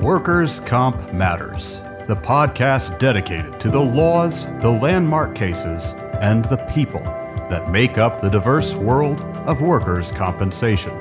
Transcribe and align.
Workers' 0.00 0.60
Comp 0.60 1.12
Matters, 1.12 1.80
the 2.08 2.16
podcast 2.16 2.98
dedicated 2.98 3.60
to 3.60 3.68
the 3.68 3.78
laws, 3.78 4.46
the 4.62 4.70
landmark 4.70 5.34
cases, 5.34 5.92
and 6.22 6.42
the 6.46 6.56
people 6.72 7.02
that 7.50 7.70
make 7.70 7.98
up 7.98 8.18
the 8.18 8.30
diverse 8.30 8.74
world 8.74 9.20
of 9.46 9.60
workers' 9.60 10.10
compensation. 10.10 10.98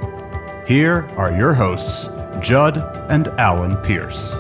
Here 0.67 1.07
are 1.15 1.31
your 1.31 1.54
hosts, 1.54 2.10
Judd 2.42 2.79
and 3.10 3.29
Alan 3.40 3.78
Pierce. 3.78 4.35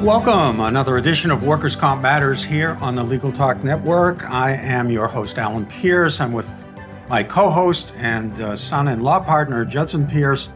Welcome, 0.00 0.60
another 0.60 0.96
edition 0.96 1.30
of 1.30 1.42
Workers' 1.42 1.76
Comp 1.76 2.00
Matters 2.00 2.42
here 2.42 2.78
on 2.80 2.94
the 2.94 3.04
Legal 3.04 3.32
Talk 3.32 3.62
Network. 3.64 4.24
I 4.30 4.52
am 4.52 4.90
your 4.90 5.08
host, 5.08 5.36
Alan 5.36 5.66
Pierce. 5.66 6.22
I'm 6.22 6.32
with 6.32 6.66
my 7.10 7.22
co 7.22 7.50
host 7.50 7.92
and 7.98 8.40
uh, 8.40 8.56
son 8.56 8.88
in 8.88 9.00
law 9.00 9.20
partner, 9.20 9.66
Judson 9.66 10.06
Pierce, 10.06 10.48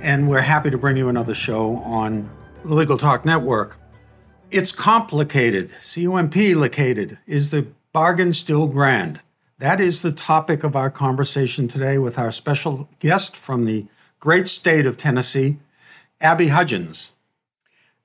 and 0.00 0.28
we're 0.28 0.40
happy 0.40 0.70
to 0.70 0.78
bring 0.78 0.96
you 0.96 1.08
another 1.08 1.34
show 1.34 1.76
on 1.78 2.30
the 2.64 2.74
Legal 2.74 2.98
Talk 2.98 3.24
Network. 3.24 3.78
It's 4.50 4.72
complicated, 4.72 5.70
CUMP 5.82 6.36
located. 6.56 7.18
Is 7.26 7.50
the 7.50 7.66
bargain 7.92 8.32
still 8.32 8.66
grand? 8.66 9.20
That 9.58 9.80
is 9.80 10.02
the 10.02 10.12
topic 10.12 10.64
of 10.64 10.76
our 10.76 10.90
conversation 10.90 11.66
today 11.66 11.98
with 11.98 12.18
our 12.18 12.30
special 12.30 12.88
guest 13.00 13.36
from 13.36 13.64
the 13.64 13.86
great 14.20 14.48
state 14.48 14.86
of 14.86 14.96
Tennessee, 14.96 15.58
Abby 16.20 16.48
Hudgens. 16.48 17.12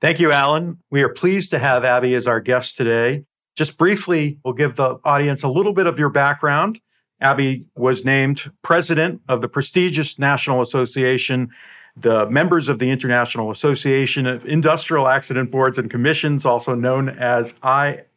Thank 0.00 0.18
you, 0.18 0.32
Alan. 0.32 0.78
We 0.90 1.02
are 1.02 1.08
pleased 1.08 1.50
to 1.52 1.58
have 1.58 1.84
Abby 1.84 2.14
as 2.14 2.26
our 2.26 2.40
guest 2.40 2.76
today. 2.76 3.24
Just 3.54 3.76
briefly, 3.76 4.38
we'll 4.44 4.54
give 4.54 4.76
the 4.76 4.98
audience 5.04 5.42
a 5.42 5.48
little 5.48 5.72
bit 5.74 5.86
of 5.86 5.98
your 5.98 6.08
background. 6.08 6.80
Abby 7.20 7.68
was 7.76 8.04
named 8.04 8.50
president 8.62 9.20
of 9.28 9.42
the 9.42 9.48
prestigious 9.48 10.18
National 10.18 10.60
Association, 10.60 11.50
the 11.96 12.26
members 12.30 12.68
of 12.68 12.78
the 12.78 12.90
International 12.90 13.50
Association 13.50 14.26
of 14.26 14.46
Industrial 14.46 15.08
Accident 15.08 15.50
Boards 15.50 15.78
and 15.78 15.90
Commissions, 15.90 16.46
also 16.46 16.74
known 16.74 17.08
as 17.08 17.52
IAIABC. 17.54 18.08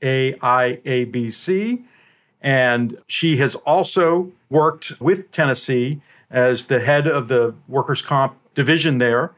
And 2.41 2.97
she 3.07 3.37
has 3.37 3.55
also 3.55 4.31
worked 4.49 4.99
with 5.01 5.31
Tennessee 5.31 6.01
as 6.29 6.67
the 6.67 6.79
head 6.79 7.07
of 7.07 7.27
the 7.27 7.55
workers' 7.67 8.01
comp 8.01 8.37
division 8.53 8.97
there 8.99 9.33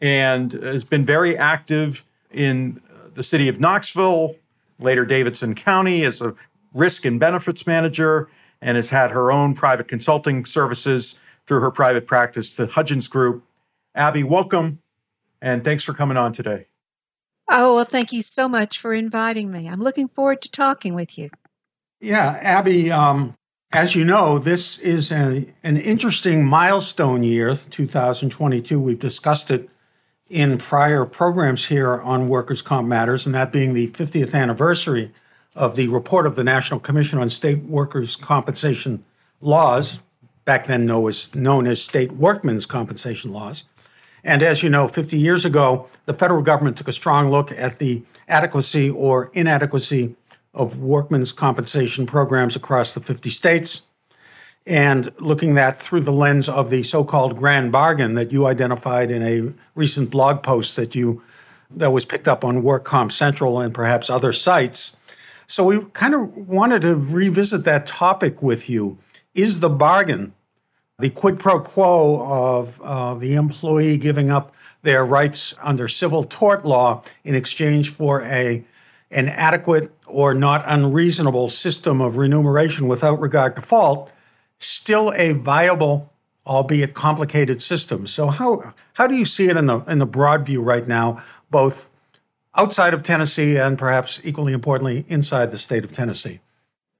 and 0.00 0.52
has 0.52 0.84
been 0.84 1.04
very 1.04 1.36
active 1.36 2.04
in 2.32 2.80
the 3.14 3.22
city 3.22 3.48
of 3.48 3.60
Knoxville, 3.60 4.36
later 4.78 5.04
Davidson 5.04 5.54
County, 5.54 6.04
as 6.04 6.22
a 6.22 6.34
risk 6.72 7.04
and 7.04 7.20
benefits 7.20 7.66
manager, 7.66 8.28
and 8.62 8.76
has 8.76 8.90
had 8.90 9.10
her 9.10 9.32
own 9.32 9.54
private 9.54 9.88
consulting 9.88 10.44
services 10.44 11.18
through 11.46 11.60
her 11.60 11.70
private 11.70 12.06
practice, 12.06 12.54
the 12.54 12.66
Hudgens 12.66 13.08
Group. 13.08 13.42
Abby, 14.00 14.22
welcome, 14.22 14.80
and 15.42 15.62
thanks 15.62 15.84
for 15.84 15.92
coming 15.92 16.16
on 16.16 16.32
today. 16.32 16.68
Oh, 17.50 17.74
well, 17.74 17.84
thank 17.84 18.12
you 18.12 18.22
so 18.22 18.48
much 18.48 18.78
for 18.78 18.94
inviting 18.94 19.52
me. 19.52 19.68
I'm 19.68 19.82
looking 19.82 20.08
forward 20.08 20.40
to 20.40 20.50
talking 20.50 20.94
with 20.94 21.18
you. 21.18 21.28
Yeah, 22.00 22.38
Abby, 22.40 22.90
um, 22.90 23.34
as 23.72 23.94
you 23.94 24.06
know, 24.06 24.38
this 24.38 24.78
is 24.78 25.12
a, 25.12 25.52
an 25.62 25.76
interesting 25.76 26.46
milestone 26.46 27.22
year, 27.22 27.54
2022. 27.56 28.80
We've 28.80 28.98
discussed 28.98 29.50
it 29.50 29.68
in 30.30 30.56
prior 30.56 31.04
programs 31.04 31.66
here 31.66 32.00
on 32.00 32.30
Workers' 32.30 32.62
Comp 32.62 32.88
Matters, 32.88 33.26
and 33.26 33.34
that 33.34 33.52
being 33.52 33.74
the 33.74 33.88
50th 33.88 34.32
anniversary 34.32 35.12
of 35.54 35.76
the 35.76 35.88
report 35.88 36.26
of 36.26 36.36
the 36.36 36.44
National 36.44 36.80
Commission 36.80 37.18
on 37.18 37.28
State 37.28 37.64
Workers' 37.64 38.16
Compensation 38.16 39.04
Laws, 39.42 39.98
back 40.46 40.66
then 40.68 40.86
known 40.86 41.10
as, 41.10 41.34
known 41.34 41.66
as 41.66 41.82
State 41.82 42.12
Workmen's 42.12 42.64
Compensation 42.64 43.30
Laws. 43.30 43.64
And 44.22 44.42
as 44.42 44.62
you 44.62 44.68
know, 44.68 44.88
50 44.88 45.18
years 45.18 45.44
ago, 45.44 45.88
the 46.04 46.14
federal 46.14 46.42
government 46.42 46.76
took 46.76 46.88
a 46.88 46.92
strong 46.92 47.30
look 47.30 47.50
at 47.52 47.78
the 47.78 48.02
adequacy 48.28 48.90
or 48.90 49.30
inadequacy 49.32 50.14
of 50.52 50.78
workmen's 50.80 51.32
compensation 51.32 52.06
programs 52.06 52.56
across 52.56 52.94
the 52.94 53.00
50 53.00 53.30
states 53.30 53.82
and 54.66 55.10
looking 55.20 55.54
that 55.54 55.80
through 55.80 56.00
the 56.00 56.12
lens 56.12 56.48
of 56.48 56.70
the 56.70 56.82
so-called 56.82 57.36
grand 57.36 57.72
bargain 57.72 58.14
that 58.14 58.32
you 58.32 58.46
identified 58.46 59.10
in 59.10 59.22
a 59.22 59.52
recent 59.74 60.10
blog 60.10 60.42
post 60.42 60.76
that 60.76 60.94
you 60.94 61.22
that 61.72 61.92
was 61.92 62.04
picked 62.04 62.26
up 62.26 62.44
on 62.44 62.64
Work 62.64 62.84
Comp 62.84 63.12
Central 63.12 63.60
and 63.60 63.72
perhaps 63.72 64.10
other 64.10 64.32
sites. 64.32 64.96
So 65.46 65.64
we 65.64 65.80
kind 65.92 66.14
of 66.14 66.36
wanted 66.36 66.82
to 66.82 66.96
revisit 66.96 67.64
that 67.64 67.86
topic 67.86 68.42
with 68.42 68.68
you. 68.68 68.98
Is 69.34 69.60
the 69.60 69.70
bargain 69.70 70.32
the 71.00 71.10
quid 71.10 71.38
pro 71.38 71.60
quo 71.60 72.22
of 72.22 72.80
uh, 72.80 73.14
the 73.14 73.34
employee 73.34 73.96
giving 73.96 74.30
up 74.30 74.54
their 74.82 75.04
rights 75.04 75.54
under 75.62 75.88
civil 75.88 76.24
tort 76.24 76.64
law 76.64 77.02
in 77.24 77.34
exchange 77.34 77.90
for 77.90 78.22
a 78.22 78.64
an 79.10 79.28
adequate 79.28 79.92
or 80.06 80.34
not 80.34 80.62
unreasonable 80.66 81.48
system 81.48 82.00
of 82.00 82.16
remuneration 82.16 82.86
without 82.86 83.20
regard 83.20 83.56
to 83.56 83.62
fault? 83.62 84.10
still 84.60 85.12
a 85.16 85.32
viable, 85.32 86.12
albeit 86.46 86.94
complicated 86.94 87.60
system. 87.60 88.06
So 88.06 88.28
how 88.28 88.72
how 88.92 89.08
do 89.08 89.16
you 89.16 89.24
see 89.24 89.48
it 89.48 89.56
in 89.56 89.66
the 89.66 89.80
in 89.80 89.98
the 89.98 90.06
broad 90.06 90.46
view 90.46 90.62
right 90.62 90.86
now, 90.86 91.22
both 91.50 91.90
outside 92.54 92.94
of 92.94 93.02
Tennessee 93.02 93.56
and 93.56 93.78
perhaps 93.78 94.20
equally 94.22 94.52
importantly 94.52 95.04
inside 95.08 95.50
the 95.50 95.58
state 95.58 95.82
of 95.82 95.92
Tennessee? 95.92 96.40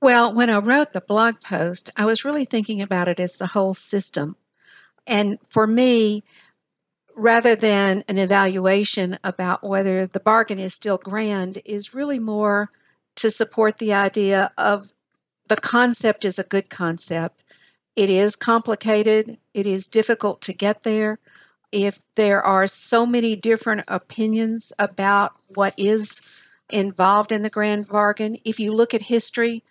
Well, 0.00 0.34
when 0.34 0.50
I 0.50 0.58
wrote 0.58 0.92
the 0.92 1.00
blog 1.00 1.40
post, 1.40 1.90
I 1.96 2.06
was 2.06 2.24
really 2.24 2.44
thinking 2.44 2.80
about 2.80 3.08
it 3.08 3.20
as 3.20 3.36
the 3.36 3.48
whole 3.48 3.74
system. 3.74 4.36
And 5.06 5.38
for 5.50 5.66
me, 5.66 6.22
rather 7.16 7.56
than 7.56 8.04
an 8.08 8.18
evaluation 8.18 9.18
about 9.24 9.64
whether 9.64 10.06
the 10.06 10.20
bargain 10.20 10.58
is 10.58 10.74
still 10.74 10.98
grand, 10.98 11.60
is 11.64 11.94
really 11.94 12.18
more 12.18 12.70
to 13.16 13.30
support 13.30 13.78
the 13.78 13.92
idea 13.92 14.52
of 14.58 14.92
the 15.48 15.56
concept 15.56 16.24
is 16.24 16.38
a 16.38 16.44
good 16.44 16.70
concept 16.70 17.42
it 17.96 18.10
is 18.10 18.36
complicated, 18.36 19.38
it 19.54 19.66
is 19.66 19.86
difficult 19.86 20.40
to 20.42 20.52
get 20.52 20.84
there. 20.84 21.18
If 21.72 22.00
there 22.16 22.42
are 22.42 22.66
so 22.66 23.06
many 23.06 23.36
different 23.36 23.84
opinions 23.88 24.72
about 24.78 25.32
what 25.48 25.74
is 25.76 26.20
involved 26.70 27.32
in 27.32 27.42
the 27.42 27.50
grand 27.50 27.88
bargain, 27.88 28.38
if 28.44 28.58
you 28.60 28.72
look 28.74 28.94
at 28.94 29.02
history, 29.02 29.64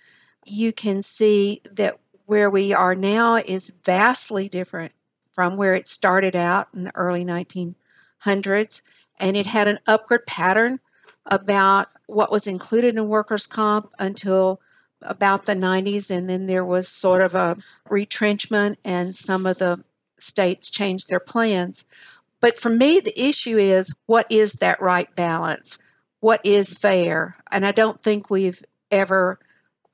you 0.49 0.73
can 0.73 1.01
see 1.01 1.61
that 1.71 1.99
where 2.25 2.49
we 2.49 2.73
are 2.73 2.95
now 2.95 3.35
is 3.35 3.73
vastly 3.83 4.49
different 4.49 4.91
from 5.33 5.57
where 5.57 5.73
it 5.73 5.87
started 5.87 6.35
out 6.35 6.67
in 6.73 6.83
the 6.83 6.95
early 6.95 7.25
1900s. 7.25 8.81
And 9.19 9.35
it 9.35 9.45
had 9.45 9.67
an 9.67 9.79
upward 9.87 10.25
pattern 10.25 10.79
about 11.25 11.87
what 12.07 12.31
was 12.31 12.47
included 12.47 12.95
in 12.95 13.07
workers' 13.07 13.45
comp 13.45 13.91
until 13.99 14.61
about 15.01 15.45
the 15.45 15.55
90s, 15.55 16.11
and 16.11 16.29
then 16.29 16.45
there 16.47 16.65
was 16.65 16.87
sort 16.87 17.21
of 17.21 17.35
a 17.35 17.57
retrenchment, 17.89 18.79
and 18.83 19.15
some 19.15 19.45
of 19.45 19.57
the 19.57 19.83
states 20.19 20.69
changed 20.69 21.09
their 21.09 21.19
plans. 21.19 21.85
But 22.41 22.59
for 22.59 22.69
me, 22.69 22.99
the 22.99 23.17
issue 23.21 23.57
is 23.57 23.93
what 24.05 24.27
is 24.29 24.53
that 24.53 24.81
right 24.81 25.13
balance? 25.15 25.77
What 26.19 26.45
is 26.45 26.77
fair? 26.77 27.37
And 27.51 27.65
I 27.65 27.71
don't 27.71 28.01
think 28.01 28.29
we've 28.29 28.61
ever 28.91 29.39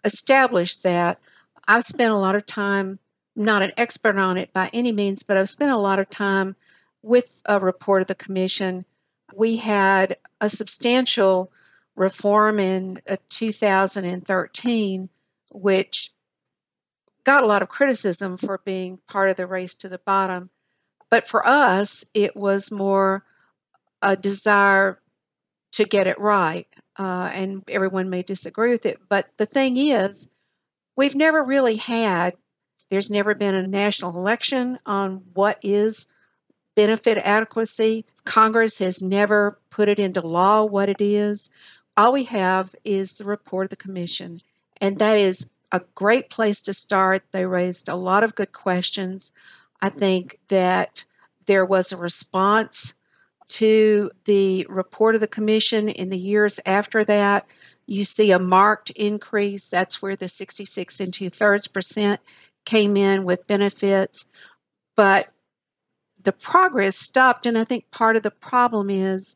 established 0.05 0.83
that. 0.83 1.19
I've 1.67 1.83
spent 1.83 2.11
a 2.11 2.17
lot 2.17 2.35
of 2.35 2.45
time, 2.45 2.99
not 3.35 3.61
an 3.61 3.73
expert 3.75 4.17
on 4.17 4.37
it 4.37 4.53
by 4.53 4.69
any 4.71 4.91
means, 4.91 5.23
but 5.23 5.35
I've 5.35 5.49
spent 5.49 5.71
a 5.71 5.77
lot 5.77 5.99
of 5.99 6.09
time 6.09 6.55
with 7.01 7.41
a 7.45 7.59
report 7.59 8.01
of 8.01 8.07
the 8.07 8.15
commission. 8.15 8.85
We 9.33 9.57
had 9.57 10.17
a 10.39 10.49
substantial 10.49 11.51
reform 11.95 12.59
in 12.59 13.01
uh, 13.09 13.17
2013, 13.29 15.09
which 15.51 16.11
got 17.23 17.43
a 17.43 17.47
lot 17.47 17.61
of 17.61 17.69
criticism 17.69 18.37
for 18.37 18.61
being 18.63 18.99
part 19.09 19.29
of 19.29 19.37
the 19.37 19.47
race 19.47 19.73
to 19.75 19.89
the 19.89 19.97
bottom. 19.97 20.51
But 21.09 21.27
for 21.27 21.45
us, 21.47 22.03
it 22.13 22.35
was 22.35 22.71
more 22.71 23.23
a 24.01 24.15
desire 24.15 24.99
to 25.73 25.85
get 25.85 26.07
it 26.07 26.19
right. 26.19 26.67
Uh, 26.97 27.29
and 27.33 27.63
everyone 27.67 28.09
may 28.09 28.21
disagree 28.21 28.71
with 28.71 28.85
it. 28.85 28.99
But 29.09 29.29
the 29.37 29.45
thing 29.45 29.77
is, 29.77 30.27
we've 30.95 31.15
never 31.15 31.43
really 31.43 31.75
had, 31.75 32.35
there's 32.89 33.09
never 33.09 33.35
been 33.35 33.55
a 33.55 33.67
national 33.67 34.15
election 34.17 34.79
on 34.85 35.23
what 35.33 35.59
is 35.61 36.07
benefit 36.75 37.17
adequacy. 37.17 38.05
Congress 38.25 38.79
has 38.79 39.01
never 39.01 39.59
put 39.69 39.89
it 39.89 39.99
into 39.99 40.21
law 40.21 40.63
what 40.63 40.89
it 40.89 41.01
is 41.01 41.49
all 41.97 42.11
we 42.11 42.25
have 42.25 42.75
is 42.83 43.15
the 43.15 43.23
report 43.23 43.65
of 43.65 43.69
the 43.69 43.75
commission, 43.75 44.41
and 44.81 44.97
that 44.99 45.17
is 45.17 45.49
a 45.71 45.81
great 45.95 46.29
place 46.29 46.61
to 46.63 46.73
start. 46.73 47.23
They 47.31 47.45
raised 47.45 47.87
a 47.87 47.95
lot 47.95 48.23
of 48.23 48.35
good 48.35 48.51
questions. 48.51 49.31
I 49.81 49.89
think 49.89 50.39
that 50.49 51.05
there 51.45 51.65
was 51.65 51.91
a 51.91 51.97
response 51.97 52.93
to 53.47 54.11
the 54.25 54.65
report 54.69 55.15
of 55.15 55.21
the 55.21 55.27
commission 55.27 55.89
in 55.89 56.09
the 56.09 56.17
years 56.17 56.59
after 56.65 57.03
that. 57.05 57.45
You 57.85 58.03
see 58.03 58.31
a 58.31 58.39
marked 58.39 58.89
increase. 58.91 59.67
That's 59.67 60.01
where 60.01 60.15
the 60.15 60.27
66 60.27 60.99
and 60.99 61.13
two 61.13 61.29
thirds 61.29 61.67
percent 61.67 62.19
came 62.65 62.97
in 62.97 63.23
with 63.23 63.47
benefits. 63.47 64.25
But 64.95 65.29
the 66.23 66.31
progress 66.31 66.95
stopped. 66.95 67.45
And 67.45 67.57
I 67.57 67.63
think 67.63 67.91
part 67.91 68.15
of 68.15 68.23
the 68.23 68.31
problem 68.31 68.89
is 68.89 69.35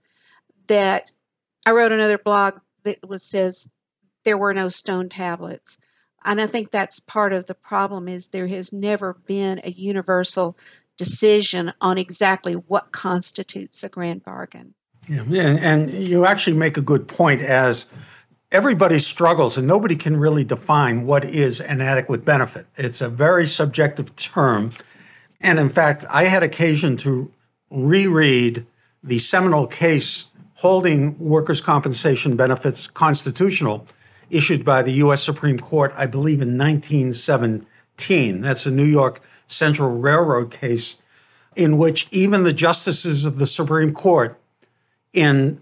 that 0.67 1.05
I 1.65 1.71
wrote 1.71 1.91
another 1.91 2.17
blog 2.17 2.55
that 2.83 3.07
was, 3.07 3.23
says 3.23 3.67
there 4.23 4.37
were 4.37 4.53
no 4.53 4.69
stone 4.69 5.09
tablets. 5.09 5.77
And 6.25 6.41
I 6.41 6.47
think 6.47 6.71
that's 6.71 6.99
part 6.99 7.31
of 7.31 7.45
the 7.45 7.55
problem 7.55 8.07
is 8.07 8.27
there 8.27 8.47
has 8.47 8.73
never 8.73 9.13
been 9.13 9.61
a 9.63 9.71
universal 9.71 10.57
decision 10.99 11.73
on 11.79 11.97
exactly 11.97 12.53
what 12.53 12.91
constitutes 12.91 13.83
a 13.85 13.89
grand 13.89 14.21
bargain. 14.21 14.73
Yeah, 15.07 15.23
and, 15.23 15.89
you 15.91 16.25
actually 16.25 16.57
make 16.57 16.75
a 16.75 16.81
good 16.81 17.07
point 17.07 17.41
as 17.41 17.85
everybody 18.51 18.99
struggles 18.99 19.57
and 19.57 19.65
nobody 19.65 19.95
can 19.95 20.17
really 20.17 20.43
define 20.43 21.05
what 21.05 21.23
is 21.23 21.61
an 21.61 21.79
adequate 21.79 22.25
benefit. 22.25 22.67
It's 22.75 22.99
a 22.99 23.07
very 23.07 23.47
subjective 23.47 24.13
term. 24.17 24.71
And 25.39 25.57
in 25.57 25.69
fact, 25.69 26.03
I 26.09 26.25
had 26.25 26.43
occasion 26.43 26.97
to 26.97 27.31
reread 27.71 28.65
the 29.01 29.19
seminal 29.19 29.67
case 29.67 30.25
holding 30.55 31.17
workers' 31.17 31.61
compensation 31.61 32.35
benefits 32.35 32.87
constitutional 32.87 33.87
issued 34.29 34.65
by 34.65 34.81
the 34.81 34.91
U.S. 35.03 35.23
Supreme 35.23 35.57
Court, 35.57 35.93
I 35.95 36.07
believe, 36.07 36.41
in 36.41 36.57
1917. 36.57 38.41
That's 38.41 38.65
a 38.65 38.71
New 38.71 38.83
York 38.83 39.21
Central 39.49 39.97
Railroad 39.97 40.51
case 40.51 40.95
in 41.55 41.77
which 41.77 42.07
even 42.11 42.43
the 42.43 42.53
justices 42.53 43.25
of 43.25 43.37
the 43.37 43.47
Supreme 43.47 43.93
Court, 43.93 44.39
in 45.11 45.61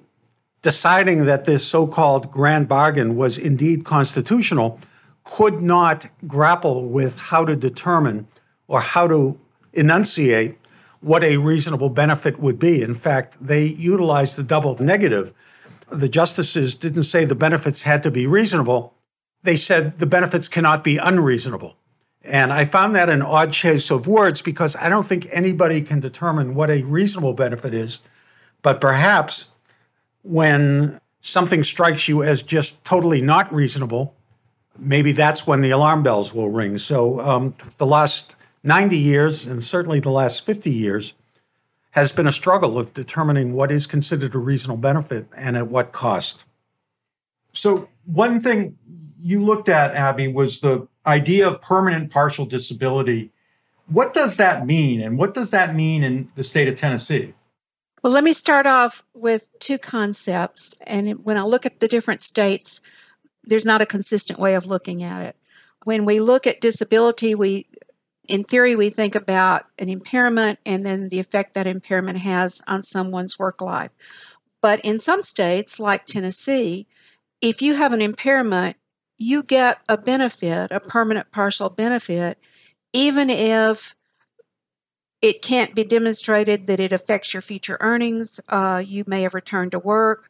deciding 0.62 1.26
that 1.26 1.46
this 1.46 1.66
so 1.66 1.88
called 1.88 2.30
grand 2.30 2.68
bargain 2.68 3.16
was 3.16 3.38
indeed 3.38 3.86
constitutional, 3.86 4.80
could 5.24 5.62
not 5.62 6.08
grapple 6.28 6.88
with 6.88 7.18
how 7.18 7.46
to 7.46 7.56
determine 7.56 8.28
or 8.68 8.82
how 8.82 9.08
to 9.08 9.40
enunciate 9.74 10.58
what 11.00 11.24
a 11.24 11.38
reasonable 11.38 11.90
benefit 11.90 12.40
would 12.40 12.60
be. 12.60 12.82
In 12.82 12.96
fact, 12.96 13.38
they 13.40 13.64
utilized 13.66 14.36
the 14.36 14.44
double 14.44 14.78
negative. 14.78 15.34
The 15.90 16.10
justices 16.10 16.76
didn't 16.76 17.06
say 17.06 17.24
the 17.24 17.36
benefits 17.36 17.84
had 17.84 18.04
to 18.04 18.12
be 18.12 18.28
reasonable, 18.28 18.94
they 19.44 19.56
said 19.56 20.00
the 20.00 20.06
benefits 20.06 20.48
cannot 20.48 20.84
be 20.84 20.98
unreasonable. 20.98 21.78
And 22.28 22.52
I 22.52 22.66
found 22.66 22.96
that 22.96 23.10
an 23.10 23.22
odd 23.22 23.54
choice 23.54 23.90
of 23.90 24.06
words 24.06 24.42
because 24.42 24.76
I 24.76 24.90
don't 24.90 25.08
think 25.08 25.28
anybody 25.32 25.82
can 25.82 26.00
determine 26.02 26.56
what 26.56 26.70
a 26.70 26.84
reasonable 26.84 27.34
benefit 27.34 27.74
is. 27.74 28.00
But 28.62 28.82
perhaps 28.82 29.52
when 30.24 31.00
something 31.22 31.64
strikes 31.64 32.08
you 32.08 32.24
as 32.24 32.42
just 32.42 32.84
totally 32.84 33.22
not 33.22 33.54
reasonable, 33.54 34.14
maybe 34.78 35.14
that's 35.14 35.48
when 35.48 35.62
the 35.62 35.72
alarm 35.72 36.04
bells 36.04 36.34
will 36.34 36.50
ring. 36.50 36.78
So 36.78 37.22
um, 37.22 37.54
the 37.78 37.86
last 37.86 38.36
90 38.64 38.98
years, 38.98 39.48
and 39.48 39.64
certainly 39.64 40.02
the 40.02 40.12
last 40.12 40.46
50 40.46 40.70
years, 40.70 41.14
has 41.92 42.12
been 42.12 42.28
a 42.28 42.32
struggle 42.32 42.78
of 42.78 42.94
determining 42.94 43.54
what 43.54 43.72
is 43.72 43.88
considered 43.88 44.36
a 44.36 44.38
reasonable 44.38 44.82
benefit 44.82 45.28
and 45.36 45.56
at 45.56 45.68
what 45.68 45.94
cost. 45.94 46.44
So, 47.54 47.90
one 48.06 48.40
thing 48.40 48.78
you 49.22 49.44
looked 49.44 49.70
at, 49.70 49.96
Abby, 49.96 50.28
was 50.28 50.62
the 50.62 50.88
idea 51.06 51.48
of 51.48 51.62
permanent 51.62 52.12
partial 52.12 52.46
disability. 52.46 53.32
What 53.88 54.14
does 54.14 54.38
that 54.38 54.66
mean? 54.66 55.02
And 55.02 55.18
what 55.18 55.34
does 55.34 55.52
that 55.52 55.76
mean 55.76 56.04
in 56.04 56.30
the 56.36 56.44
state 56.44 56.68
of 56.68 56.76
Tennessee? 56.76 57.34
Well, 58.04 58.14
let 58.14 58.24
me 58.24 58.34
start 58.34 58.66
off 58.66 59.04
with 59.14 59.48
two 59.60 59.78
concepts. 59.78 60.76
And 60.82 61.26
when 61.26 61.38
I 61.38 61.44
look 61.44 61.66
at 61.66 61.80
the 61.80 61.88
different 61.88 62.22
states, 62.22 62.82
there's 63.44 63.66
not 63.66 63.82
a 63.82 63.86
consistent 63.86 64.40
way 64.40 64.56
of 64.56 64.66
looking 64.66 65.04
at 65.04 65.22
it. 65.24 65.36
When 65.84 66.06
we 66.06 66.20
look 66.20 66.46
at 66.46 66.62
disability, 66.62 67.34
we 67.34 67.68
in 68.28 68.44
theory, 68.44 68.76
we 68.76 68.90
think 68.90 69.16
about 69.16 69.66
an 69.80 69.90
impairment 69.90 70.60
and 70.66 70.86
then 70.86 71.08
the 71.08 71.20
effect 71.20 71.54
that 71.54 71.66
impairment 71.66 72.20
has 72.20 72.62
on 72.68 72.84
someone's 72.84 73.40
work 73.40 73.62
life. 73.62 73.92
But 74.62 74.82
in 74.82 75.00
some 75.00 75.24
states, 75.24 75.80
like 75.80 76.06
Tennessee, 76.06 76.88
if 77.42 77.62
you 77.62 77.76
have 77.76 77.94
an 77.94 78.02
impairment, 78.02 78.76
you 79.18 79.44
get 79.44 79.80
a 79.90 79.98
benefit, 79.98 80.72
a 80.72 80.80
permanent 80.80 81.32
partial 81.32 81.70
benefit, 81.70 82.38
even 82.94 83.30
if 83.30 83.96
it 85.22 85.42
can't 85.42 85.74
be 85.74 85.84
demonstrated 85.84 86.68
that 86.68 86.80
it 86.80 86.94
affects 86.94 87.34
your 87.34 87.42
future 87.42 87.78
earnings. 87.82 88.40
Uh, 88.48 88.82
you 88.86 89.04
may 89.08 89.24
have 89.24 89.34
returned 89.34 89.72
to 89.72 89.80
work. 89.80 90.30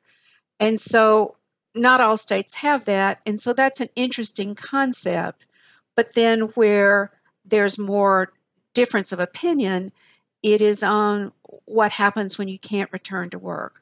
And 0.60 0.80
so, 0.80 1.36
not 1.76 2.02
all 2.02 2.18
states 2.18 2.56
have 2.56 2.86
that. 2.86 3.20
And 3.26 3.40
so, 3.40 3.54
that's 3.54 3.82
an 3.82 3.90
interesting 3.96 4.56
concept. 4.56 5.46
But 5.96 6.16
then, 6.16 6.42
where 6.56 7.12
there's 7.44 7.78
more 7.78 8.34
difference 8.74 9.12
of 9.12 9.20
opinion, 9.20 9.92
it 10.42 10.62
is 10.62 10.84
on 10.84 11.34
what 11.66 11.94
happens 11.94 12.38
when 12.38 12.48
you 12.48 12.60
can't 12.60 12.92
return 12.94 13.30
to 13.32 13.40
work. 13.40 13.82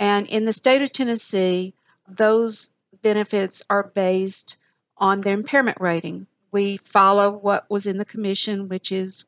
And 0.00 0.26
in 0.28 0.44
the 0.44 0.52
state 0.52 0.80
of 0.80 0.92
Tennessee, 0.92 1.74
those 2.06 2.70
benefits 3.02 3.62
are 3.68 3.82
based 3.82 4.56
on 4.96 5.20
their 5.20 5.34
impairment 5.34 5.78
rating. 5.80 6.26
We 6.50 6.76
follow 6.76 7.30
what 7.30 7.68
was 7.70 7.86
in 7.86 7.98
the 7.98 8.04
commission, 8.04 8.68
which 8.68 8.90
is 8.90 9.24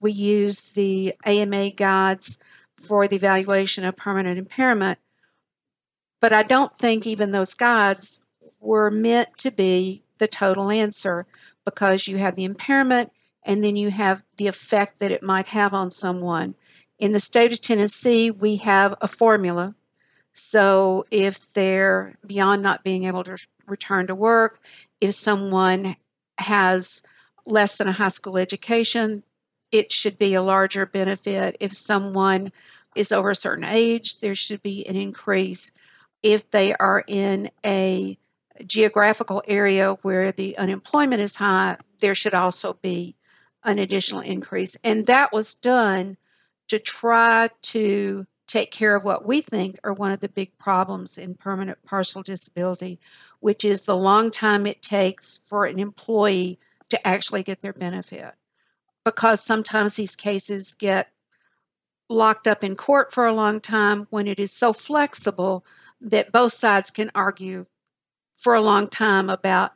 we 0.00 0.12
use 0.12 0.62
the 0.62 1.14
AMA 1.24 1.70
guides 1.70 2.38
for 2.76 3.08
the 3.08 3.16
evaluation 3.16 3.84
of 3.84 3.96
permanent 3.96 4.38
impairment. 4.38 4.98
But 6.20 6.32
I 6.32 6.42
don't 6.42 6.76
think 6.78 7.06
even 7.06 7.30
those 7.30 7.54
guides 7.54 8.20
were 8.60 8.90
meant 8.90 9.36
to 9.38 9.50
be 9.50 10.04
the 10.18 10.28
total 10.28 10.70
answer 10.70 11.26
because 11.64 12.06
you 12.06 12.18
have 12.18 12.34
the 12.34 12.44
impairment 12.44 13.12
and 13.44 13.62
then 13.62 13.76
you 13.76 13.90
have 13.90 14.22
the 14.36 14.46
effect 14.46 14.98
that 14.98 15.12
it 15.12 15.22
might 15.22 15.48
have 15.48 15.74
on 15.74 15.90
someone. 15.90 16.54
In 16.98 17.12
the 17.12 17.20
state 17.20 17.52
of 17.52 17.60
Tennessee, 17.60 18.30
we 18.30 18.56
have 18.56 18.94
a 19.00 19.08
formula. 19.08 19.74
So 20.34 21.06
if 21.10 21.52
they're 21.52 22.16
beyond 22.26 22.62
not 22.62 22.84
being 22.84 23.04
able 23.04 23.24
to 23.24 23.38
return 23.66 24.08
to 24.08 24.14
work, 24.14 24.60
if 25.00 25.14
someone 25.14 25.96
has 26.38 27.02
less 27.46 27.78
than 27.78 27.88
a 27.88 27.92
high 27.92 28.08
school 28.08 28.36
education, 28.36 29.22
it 29.70 29.92
should 29.92 30.18
be 30.18 30.34
a 30.34 30.42
larger 30.42 30.86
benefit. 30.86 31.56
If 31.60 31.76
someone 31.76 32.52
is 32.94 33.12
over 33.12 33.30
a 33.30 33.36
certain 33.36 33.64
age, 33.64 34.20
there 34.20 34.34
should 34.34 34.62
be 34.62 34.86
an 34.86 34.96
increase. 34.96 35.70
If 36.22 36.50
they 36.50 36.74
are 36.74 37.04
in 37.06 37.50
a 37.64 38.18
geographical 38.66 39.42
area 39.46 39.94
where 40.02 40.32
the 40.32 40.56
unemployment 40.58 41.20
is 41.20 41.36
high, 41.36 41.76
there 42.00 42.14
should 42.14 42.34
also 42.34 42.74
be 42.74 43.16
an 43.62 43.78
additional 43.78 44.20
increase. 44.20 44.76
And 44.84 45.06
that 45.06 45.32
was 45.32 45.54
done 45.54 46.16
to 46.68 46.78
try 46.78 47.50
to 47.62 48.26
take 48.46 48.70
care 48.70 48.94
of 48.94 49.04
what 49.04 49.26
we 49.26 49.40
think 49.40 49.78
are 49.84 49.92
one 49.92 50.12
of 50.12 50.20
the 50.20 50.28
big 50.28 50.56
problems 50.58 51.18
in 51.18 51.34
permanent 51.34 51.78
partial 51.84 52.22
disability, 52.22 53.00
which 53.40 53.64
is 53.64 53.82
the 53.82 53.96
long 53.96 54.30
time 54.30 54.66
it 54.66 54.82
takes 54.82 55.40
for 55.44 55.64
an 55.64 55.78
employee 55.78 56.58
to 56.90 57.06
actually 57.06 57.42
get 57.42 57.62
their 57.62 57.72
benefit. 57.72 58.34
Because 59.04 59.42
sometimes 59.42 59.94
these 59.94 60.16
cases 60.16 60.74
get 60.74 61.08
locked 62.08 62.46
up 62.46 62.62
in 62.62 62.76
court 62.76 63.12
for 63.12 63.26
a 63.26 63.34
long 63.34 63.60
time 63.60 64.06
when 64.10 64.26
it 64.26 64.38
is 64.38 64.52
so 64.52 64.72
flexible 64.72 65.64
that 66.00 66.32
both 66.32 66.52
sides 66.52 66.90
can 66.90 67.10
argue 67.14 67.66
for 68.36 68.54
a 68.54 68.60
long 68.60 68.88
time 68.88 69.30
about 69.30 69.72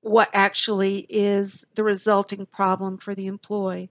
what 0.00 0.28
actually 0.32 1.06
is 1.08 1.64
the 1.74 1.84
resulting 1.84 2.46
problem 2.46 2.98
for 2.98 3.14
the 3.14 3.26
employee. 3.26 3.90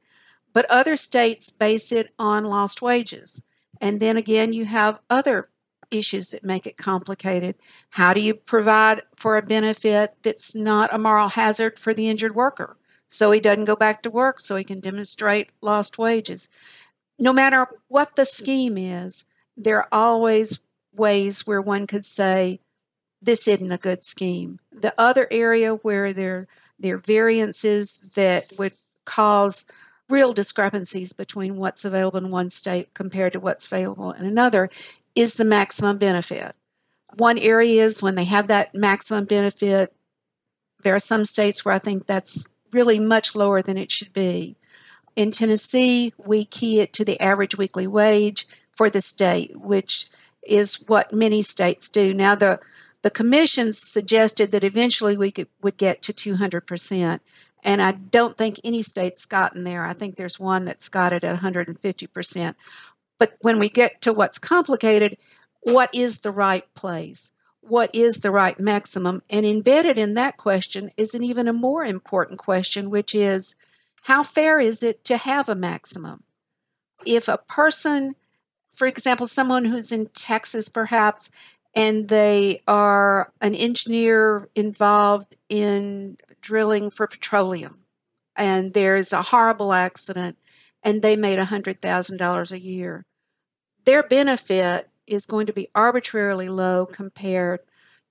But 0.54 0.70
other 0.70 0.98
states 0.98 1.50
base 1.50 1.92
it 1.92 2.14
on 2.20 2.44
lost 2.46 2.82
wages. 2.82 3.42
And 3.82 4.00
then 4.00 4.16
again, 4.16 4.54
you 4.54 4.64
have 4.66 5.00
other 5.10 5.50
issues 5.90 6.30
that 6.30 6.46
make 6.46 6.66
it 6.66 6.78
complicated. 6.78 7.56
How 7.90 8.14
do 8.14 8.22
you 8.22 8.36
provide 8.36 9.02
for 9.18 9.36
a 9.36 9.42
benefit 9.42 10.16
that's 10.22 10.56
not 10.56 10.94
a 10.94 10.98
moral 10.98 11.28
hazard 11.28 11.78
for 11.78 11.94
the 11.94 12.08
injured 12.08 12.36
worker? 12.36 12.78
So 13.10 13.32
he 13.32 13.42
doesn't 13.42 13.66
go 13.66 13.76
back 13.76 14.04
to 14.04 14.10
work, 14.10 14.40
so 14.40 14.56
he 14.56 14.64
can 14.64 14.80
demonstrate 14.80 15.50
lost 15.60 15.98
wages. 15.98 16.48
No 17.20 17.34
matter 17.34 17.68
what 17.90 18.16
the 18.16 18.24
scheme 18.24 18.78
is, 18.78 19.26
there 19.58 19.80
are 19.80 19.88
always 19.92 20.62
ways 20.94 21.46
where 21.46 21.62
one 21.62 21.88
could 21.88 22.06
say, 22.06 22.62
this 23.22 23.48
isn't 23.48 23.72
a 23.72 23.78
good 23.78 24.04
scheme. 24.04 24.60
The 24.72 24.94
other 24.98 25.28
area 25.30 25.74
where 25.74 26.14
there, 26.14 26.48
there 26.80 26.96
are 26.96 27.00
variances 27.00 28.00
that 28.16 28.54
would 28.58 28.74
cause 29.06 29.66
real 30.12 30.34
discrepancies 30.34 31.14
between 31.14 31.58
what's 31.58 31.86
available 31.86 32.20
in 32.20 32.30
one 32.30 32.50
state 32.50 32.94
compared 32.94 33.34
to 33.34 33.40
what's 33.40 33.66
available 33.66 34.12
in 34.12 34.26
another 34.26 34.70
is 35.16 35.36
the 35.36 35.46
maximum 35.46 35.98
benefit. 35.98 36.56
One 37.18 37.38
area 37.38 37.84
is 37.84 38.02
when 38.02 38.16
they 38.16 38.24
have 38.26 38.48
that 38.48 38.74
maximum 38.76 39.26
benefit, 39.26 39.94
there 40.84 40.96
are 40.96 41.00
some 41.00 41.26
states 41.26 41.66
where 41.66 41.74
I 41.74 41.80
think 41.80 42.06
that's 42.06 42.46
really 42.72 43.00
much 43.00 43.36
lower 43.36 43.62
than 43.62 43.78
it 43.78 43.92
should 43.92 44.14
be. 44.14 44.56
In 45.16 45.32
Tennessee, 45.32 46.14
we 46.18 46.46
key 46.46 46.80
it 46.80 46.94
to 46.94 47.06
the 47.06 47.20
average 47.20 47.58
weekly 47.58 47.88
wage 47.88 48.48
for 48.76 48.90
the 48.90 49.02
state, 49.02 49.60
which 49.60 50.08
is 50.48 50.76
what 50.88 51.14
many 51.14 51.42
states 51.42 51.90
do. 51.90 52.14
Now, 52.14 52.36
the 52.36 52.60
the 53.02 53.10
commission 53.10 53.74
suggested 53.74 54.52
that 54.52 54.64
eventually 54.64 55.18
we 55.18 55.32
could, 55.32 55.48
would 55.62 55.78
get 55.78 56.02
to 56.04 56.14
200%. 56.14 57.20
And 57.64 57.82
I 57.82 57.92
don't 57.92 58.38
think 58.38 58.60
any 58.64 58.82
state's 58.82 59.26
gotten 59.26 59.64
there. 59.64 59.86
I 59.86 59.94
think 59.94 60.16
there's 60.16 60.40
one 60.40 60.66
that's 60.66 60.90
got 60.90 61.14
it 61.14 61.24
at 61.24 61.40
150%. 61.40 62.56
But 63.20 63.38
when 63.42 63.60
we 63.60 63.70
get 63.70 64.02
to 64.02 64.14
what's 64.14 64.40
complicated, 64.40 65.18
what 65.62 65.94
is 65.94 66.22
the 66.22 66.32
right 66.32 66.66
place? 66.74 67.30
What 67.62 67.94
is 67.94 68.22
the 68.22 68.32
right 68.32 68.60
maximum? 68.60 69.22
And 69.30 69.46
embedded 69.46 69.98
in 69.98 70.16
that 70.16 70.38
question 70.38 70.92
is 70.98 71.14
an 71.14 71.24
even 71.24 71.48
a 71.48 71.54
more 71.54 71.86
important 71.86 72.40
question, 72.40 72.90
which 72.90 73.14
is 73.14 73.56
how 74.04 74.24
fair 74.24 74.60
is 74.60 74.82
it 74.82 75.06
to 75.06 75.18
have 75.18 75.48
a 75.48 75.56
maximum? 75.56 76.24
If 77.06 77.28
a 77.28 77.38
person, 77.38 78.16
for 78.72 78.88
example, 78.88 79.28
someone 79.28 79.66
who's 79.66 79.92
in 79.92 80.08
Texas 80.08 80.70
perhaps, 80.70 81.30
and 81.76 82.08
they 82.08 82.64
are 82.68 83.32
an 83.40 83.54
engineer 83.56 84.50
involved 84.56 85.36
in 85.48 86.18
drilling 86.42 86.90
for 86.90 87.08
petroleum, 87.08 87.86
and 88.36 88.74
there's 88.74 89.14
a 89.14 89.22
horrible 89.22 89.74
accident, 89.74 90.38
and 90.84 91.02
they 91.02 91.16
made 91.16 91.40
$100,000 91.40 92.52
a 92.52 92.60
year 92.60 93.06
their 93.86 94.04
benefit 94.04 94.90
is 95.08 95.26
going 95.26 95.48
to 95.48 95.54
be 95.54 95.70
arbitrarily 95.74 96.50
low 96.50 96.86
compared 96.86 97.60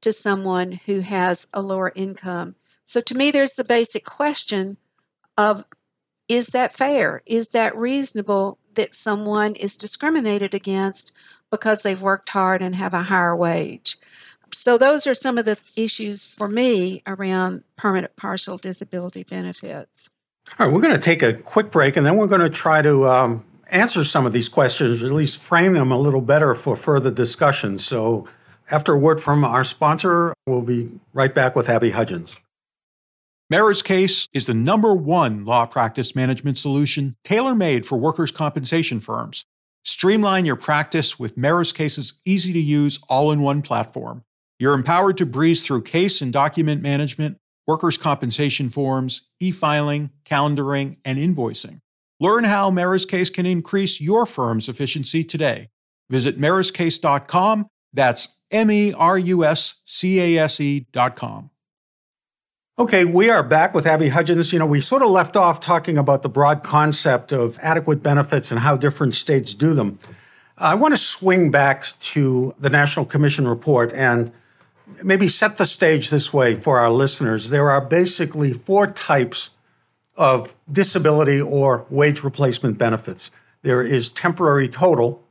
to 0.00 0.12
someone 0.12 0.72
who 0.86 1.00
has 1.00 1.46
a 1.52 1.62
lower 1.62 1.92
income. 1.94 2.56
So 2.84 3.00
to 3.02 3.14
me, 3.14 3.30
there's 3.30 3.54
the 3.54 3.64
basic 3.64 4.04
question 4.04 4.76
of 5.36 5.64
is 6.28 6.48
that 6.48 6.76
fair? 6.76 7.22
Is 7.26 7.48
that 7.48 7.76
reasonable 7.76 8.58
that 8.74 8.94
someone 8.94 9.56
is 9.56 9.76
discriminated 9.76 10.54
against 10.54 11.12
because 11.50 11.82
they've 11.82 12.00
worked 12.00 12.28
hard 12.28 12.62
and 12.62 12.74
have 12.76 12.94
a 12.94 13.02
higher 13.02 13.34
wage? 13.34 13.98
So, 14.54 14.78
those 14.78 15.06
are 15.06 15.14
some 15.14 15.38
of 15.38 15.44
the 15.44 15.58
issues 15.76 16.26
for 16.26 16.48
me 16.48 17.02
around 17.06 17.64
permanent 17.76 18.16
partial 18.16 18.58
disability 18.58 19.24
benefits. 19.24 20.08
All 20.58 20.66
right, 20.66 20.74
we're 20.74 20.80
going 20.80 20.94
to 20.94 21.00
take 21.00 21.22
a 21.22 21.34
quick 21.34 21.70
break 21.70 21.96
and 21.96 22.04
then 22.04 22.16
we're 22.16 22.26
going 22.26 22.40
to 22.40 22.50
try 22.50 22.82
to 22.82 23.08
um, 23.08 23.44
answer 23.68 24.04
some 24.04 24.26
of 24.26 24.32
these 24.32 24.48
questions, 24.48 25.02
or 25.02 25.06
at 25.06 25.12
least 25.12 25.40
frame 25.40 25.74
them 25.74 25.90
a 25.90 25.98
little 25.98 26.20
better 26.20 26.54
for 26.54 26.76
further 26.76 27.10
discussion. 27.10 27.78
So, 27.78 28.28
after 28.70 28.94
a 28.94 28.98
word 28.98 29.20
from 29.20 29.44
our 29.44 29.64
sponsor, 29.64 30.34
we'll 30.46 30.62
be 30.62 30.90
right 31.12 31.34
back 31.34 31.56
with 31.56 31.68
Abby 31.68 31.90
Hudgens. 31.90 32.36
Mara's 33.48 33.82
Case 33.82 34.28
is 34.32 34.46
the 34.46 34.54
number 34.54 34.94
one 34.94 35.44
law 35.44 35.66
practice 35.66 36.14
management 36.14 36.56
solution 36.56 37.16
tailor 37.24 37.54
made 37.54 37.84
for 37.84 37.98
workers' 37.98 38.30
compensation 38.30 39.00
firms. 39.00 39.44
Streamline 39.82 40.44
your 40.44 40.56
practice 40.56 41.18
with 41.18 41.36
MerusCase's 41.36 42.14
easy 42.24 42.52
to 42.52 42.60
use 42.60 43.00
all 43.08 43.32
in 43.32 43.40
one 43.40 43.62
platform. 43.62 44.22
You're 44.60 44.74
empowered 44.74 45.16
to 45.16 45.24
breeze 45.24 45.66
through 45.66 45.84
case 45.84 46.20
and 46.20 46.30
document 46.30 46.82
management, 46.82 47.38
workers' 47.66 47.96
compensation 47.96 48.68
forms, 48.68 49.22
e 49.40 49.50
filing, 49.50 50.10
calendaring, 50.26 50.98
and 51.02 51.18
invoicing. 51.18 51.80
Learn 52.20 52.44
how 52.44 52.70
MerusCase 52.70 53.32
can 53.32 53.46
increase 53.46 54.02
your 54.02 54.26
firm's 54.26 54.68
efficiency 54.68 55.24
today. 55.24 55.70
Visit 56.10 56.38
meruscase.com. 56.38 57.68
That's 57.94 58.28
M 58.50 58.70
E 58.70 58.92
R 58.92 59.18
U 59.18 59.44
S 59.46 59.76
C 59.86 60.20
A 60.20 60.44
S 60.44 60.60
E.com. 60.60 61.48
Okay, 62.78 63.06
we 63.06 63.30
are 63.30 63.42
back 63.42 63.72
with 63.72 63.86
Abby 63.86 64.10
Hudgens. 64.10 64.52
You 64.52 64.58
know, 64.58 64.66
we 64.66 64.82
sort 64.82 65.00
of 65.00 65.08
left 65.08 65.36
off 65.36 65.60
talking 65.60 65.96
about 65.96 66.22
the 66.22 66.28
broad 66.28 66.62
concept 66.62 67.32
of 67.32 67.58
adequate 67.62 68.02
benefits 68.02 68.50
and 68.50 68.60
how 68.60 68.76
different 68.76 69.14
states 69.14 69.54
do 69.54 69.72
them. 69.72 69.98
I 70.58 70.74
want 70.74 70.92
to 70.92 70.98
swing 70.98 71.50
back 71.50 71.86
to 72.00 72.54
the 72.58 72.68
National 72.68 73.06
Commission 73.06 73.48
report 73.48 73.90
and 73.94 74.30
maybe 75.02 75.28
set 75.28 75.56
the 75.56 75.66
stage 75.66 76.10
this 76.10 76.32
way 76.32 76.54
for 76.54 76.78
our 76.78 76.90
listeners. 76.90 77.50
There 77.50 77.70
are 77.70 77.80
basically 77.80 78.52
four 78.52 78.86
types 78.88 79.50
of 80.16 80.54
disability 80.70 81.40
or 81.40 81.86
wage 81.90 82.22
replacement 82.22 82.78
benefits. 82.78 83.30
There 83.62 83.82
is 83.82 84.08
temporary 84.08 84.68
total, 84.68 85.22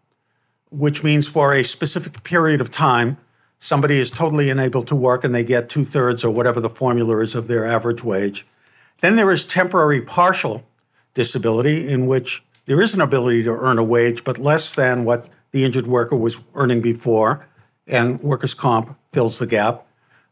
which 0.71 1.03
means 1.03 1.27
for 1.27 1.53
a 1.53 1.63
specific 1.63 2.23
period 2.23 2.61
of 2.61 2.71
time, 2.71 3.17
somebody 3.59 3.99
is 3.99 4.11
totally 4.11 4.49
unable 4.49 4.83
to 4.85 4.95
work 4.95 5.23
and 5.23 5.33
they 5.35 5.43
get 5.43 5.69
two 5.69 5.85
thirds 5.85 6.23
or 6.23 6.31
whatever 6.31 6.59
the 6.59 6.69
formula 6.69 7.19
is 7.19 7.35
of 7.35 7.47
their 7.47 7.65
average 7.65 8.03
wage. 8.03 8.45
Then 9.01 9.15
there 9.15 9.31
is 9.31 9.45
temporary 9.45 10.01
partial 10.01 10.63
disability, 11.13 11.87
in 11.87 12.07
which 12.07 12.43
there 12.65 12.81
is 12.81 12.93
an 12.93 13.01
ability 13.01 13.43
to 13.43 13.51
earn 13.51 13.77
a 13.77 13.83
wage, 13.83 14.23
but 14.23 14.37
less 14.37 14.75
than 14.75 15.05
what 15.05 15.27
the 15.51 15.63
injured 15.63 15.87
worker 15.87 16.15
was 16.15 16.41
earning 16.53 16.81
before, 16.81 17.47
and 17.89 18.21
workers' 18.21 18.53
comp 18.53 18.97
fills 19.11 19.39
the 19.39 19.47
gap 19.47 19.85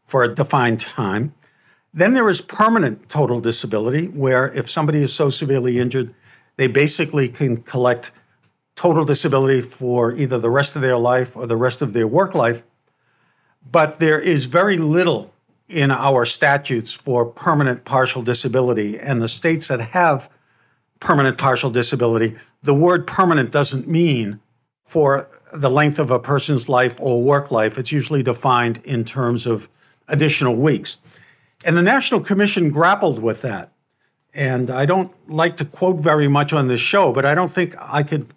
for 0.04 0.22
a 0.22 0.34
defined 0.34 0.80
time. 0.80 1.34
Then 1.92 2.14
there 2.14 2.28
is 2.28 2.40
permanent 2.40 3.08
total 3.08 3.40
disability, 3.40 4.06
where 4.06 4.52
if 4.54 4.70
somebody 4.70 5.02
is 5.02 5.12
so 5.12 5.30
severely 5.30 5.78
injured, 5.78 6.14
they 6.56 6.66
basically 6.66 7.28
can 7.28 7.62
collect 7.62 8.10
total 8.76 9.04
disability 9.04 9.60
for 9.60 10.12
either 10.12 10.38
the 10.38 10.50
rest 10.50 10.76
of 10.76 10.82
their 10.82 10.98
life 10.98 11.36
or 11.36 11.46
the 11.46 11.56
rest 11.56 11.82
of 11.82 11.92
their 11.92 12.06
work 12.06 12.34
life. 12.34 12.62
But 13.70 13.98
there 13.98 14.20
is 14.20 14.44
very 14.44 14.78
little 14.78 15.32
in 15.68 15.90
our 15.90 16.24
statutes 16.24 16.92
for 16.92 17.26
permanent 17.26 17.84
partial 17.84 18.22
disability. 18.22 18.98
And 18.98 19.20
the 19.20 19.28
states 19.28 19.68
that 19.68 19.80
have 19.80 20.30
permanent 21.00 21.38
partial 21.38 21.70
disability, 21.70 22.36
the 22.62 22.74
word 22.74 23.06
permanent 23.06 23.50
doesn't 23.50 23.86
mean 23.86 24.40
for 24.84 25.28
the 25.52 25.70
length 25.70 25.98
of 25.98 26.10
a 26.10 26.18
person's 26.18 26.68
life 26.68 26.94
or 26.98 27.22
work 27.22 27.50
life. 27.50 27.78
It's 27.78 27.92
usually 27.92 28.22
defined 28.22 28.80
in 28.84 29.04
terms 29.04 29.46
of 29.46 29.68
additional 30.08 30.56
weeks. 30.56 30.98
And 31.64 31.76
the 31.76 31.82
National 31.82 32.20
Commission 32.20 32.70
grappled 32.70 33.20
with 33.20 33.42
that. 33.42 33.72
And 34.34 34.70
I 34.70 34.86
don't 34.86 35.12
like 35.28 35.56
to 35.56 35.64
quote 35.64 35.96
very 35.96 36.28
much 36.28 36.52
on 36.52 36.68
this 36.68 36.80
show, 36.80 37.12
but 37.12 37.24
I 37.24 37.34
don't 37.34 37.52
think 37.52 37.74
I 37.80 38.02
could 38.02 38.28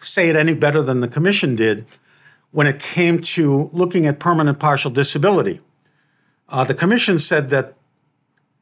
say 0.00 0.28
it 0.28 0.36
any 0.36 0.54
better 0.54 0.82
than 0.82 1.00
the 1.00 1.08
Commission 1.08 1.56
did 1.56 1.86
when 2.50 2.66
it 2.66 2.78
came 2.78 3.20
to 3.22 3.70
looking 3.72 4.06
at 4.06 4.18
permanent 4.18 4.58
partial 4.58 4.90
disability. 4.90 5.60
Uh, 6.48 6.64
the 6.64 6.74
Commission 6.74 7.18
said 7.18 7.50
that 7.50 7.74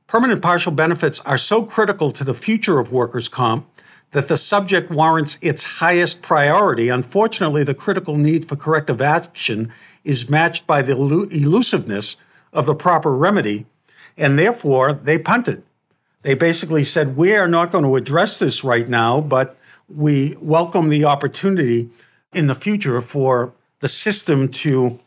permanent 0.06 0.42
partial 0.42 0.72
benefits 0.72 1.20
are 1.20 1.38
so 1.38 1.64
critical 1.64 2.12
to 2.12 2.24
the 2.24 2.34
future 2.34 2.78
of 2.78 2.92
workers' 2.92 3.28
comp 3.28 3.68
that 4.12 4.28
the 4.28 4.36
subject 4.36 4.90
warrants 4.90 5.38
its 5.40 5.64
highest 5.64 6.20
priority. 6.22 6.88
Unfortunately, 6.88 7.62
the 7.62 7.74
critical 7.74 8.16
need 8.16 8.46
for 8.46 8.56
corrective 8.56 9.00
action 9.00 9.72
is 10.04 10.28
matched 10.28 10.66
by 10.66 10.82
the 10.82 10.92
elusiveness 10.92 12.16
of 12.52 12.66
the 12.66 12.74
proper 12.74 13.14
remedy 13.14 13.66
and 14.20 14.38
therefore, 14.38 14.92
they 14.92 15.18
punted. 15.18 15.62
They 16.22 16.34
basically 16.34 16.84
said, 16.84 17.16
We 17.16 17.34
are 17.34 17.48
not 17.48 17.70
going 17.70 17.84
to 17.84 17.96
address 17.96 18.38
this 18.38 18.62
right 18.62 18.86
now, 18.86 19.20
but 19.20 19.56
we 19.88 20.36
welcome 20.40 20.90
the 20.90 21.04
opportunity 21.04 21.88
in 22.32 22.46
the 22.46 22.54
future 22.54 23.00
for 23.00 23.52
the 23.80 23.88
system 23.88 24.48
to 24.48 25.00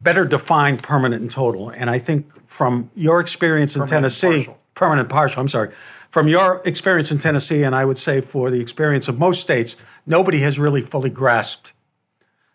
better 0.00 0.26
define 0.26 0.76
permanent 0.76 1.22
and 1.22 1.30
total. 1.30 1.70
And 1.70 1.88
I 1.88 1.98
think 1.98 2.30
from 2.46 2.90
your 2.94 3.18
experience 3.18 3.74
in 3.74 3.80
permanent 3.80 4.14
Tennessee, 4.14 4.44
partial. 4.44 4.58
permanent 4.74 5.08
partial, 5.08 5.40
I'm 5.40 5.48
sorry, 5.48 5.72
from 6.14 6.28
your 6.28 6.62
experience 6.64 7.10
in 7.10 7.18
Tennessee, 7.18 7.64
and 7.64 7.74
I 7.74 7.84
would 7.84 7.98
say 7.98 8.20
for 8.20 8.48
the 8.48 8.60
experience 8.60 9.08
of 9.08 9.18
most 9.18 9.40
states, 9.40 9.74
nobody 10.06 10.38
has 10.42 10.60
really 10.60 10.80
fully 10.80 11.10
grasped 11.10 11.72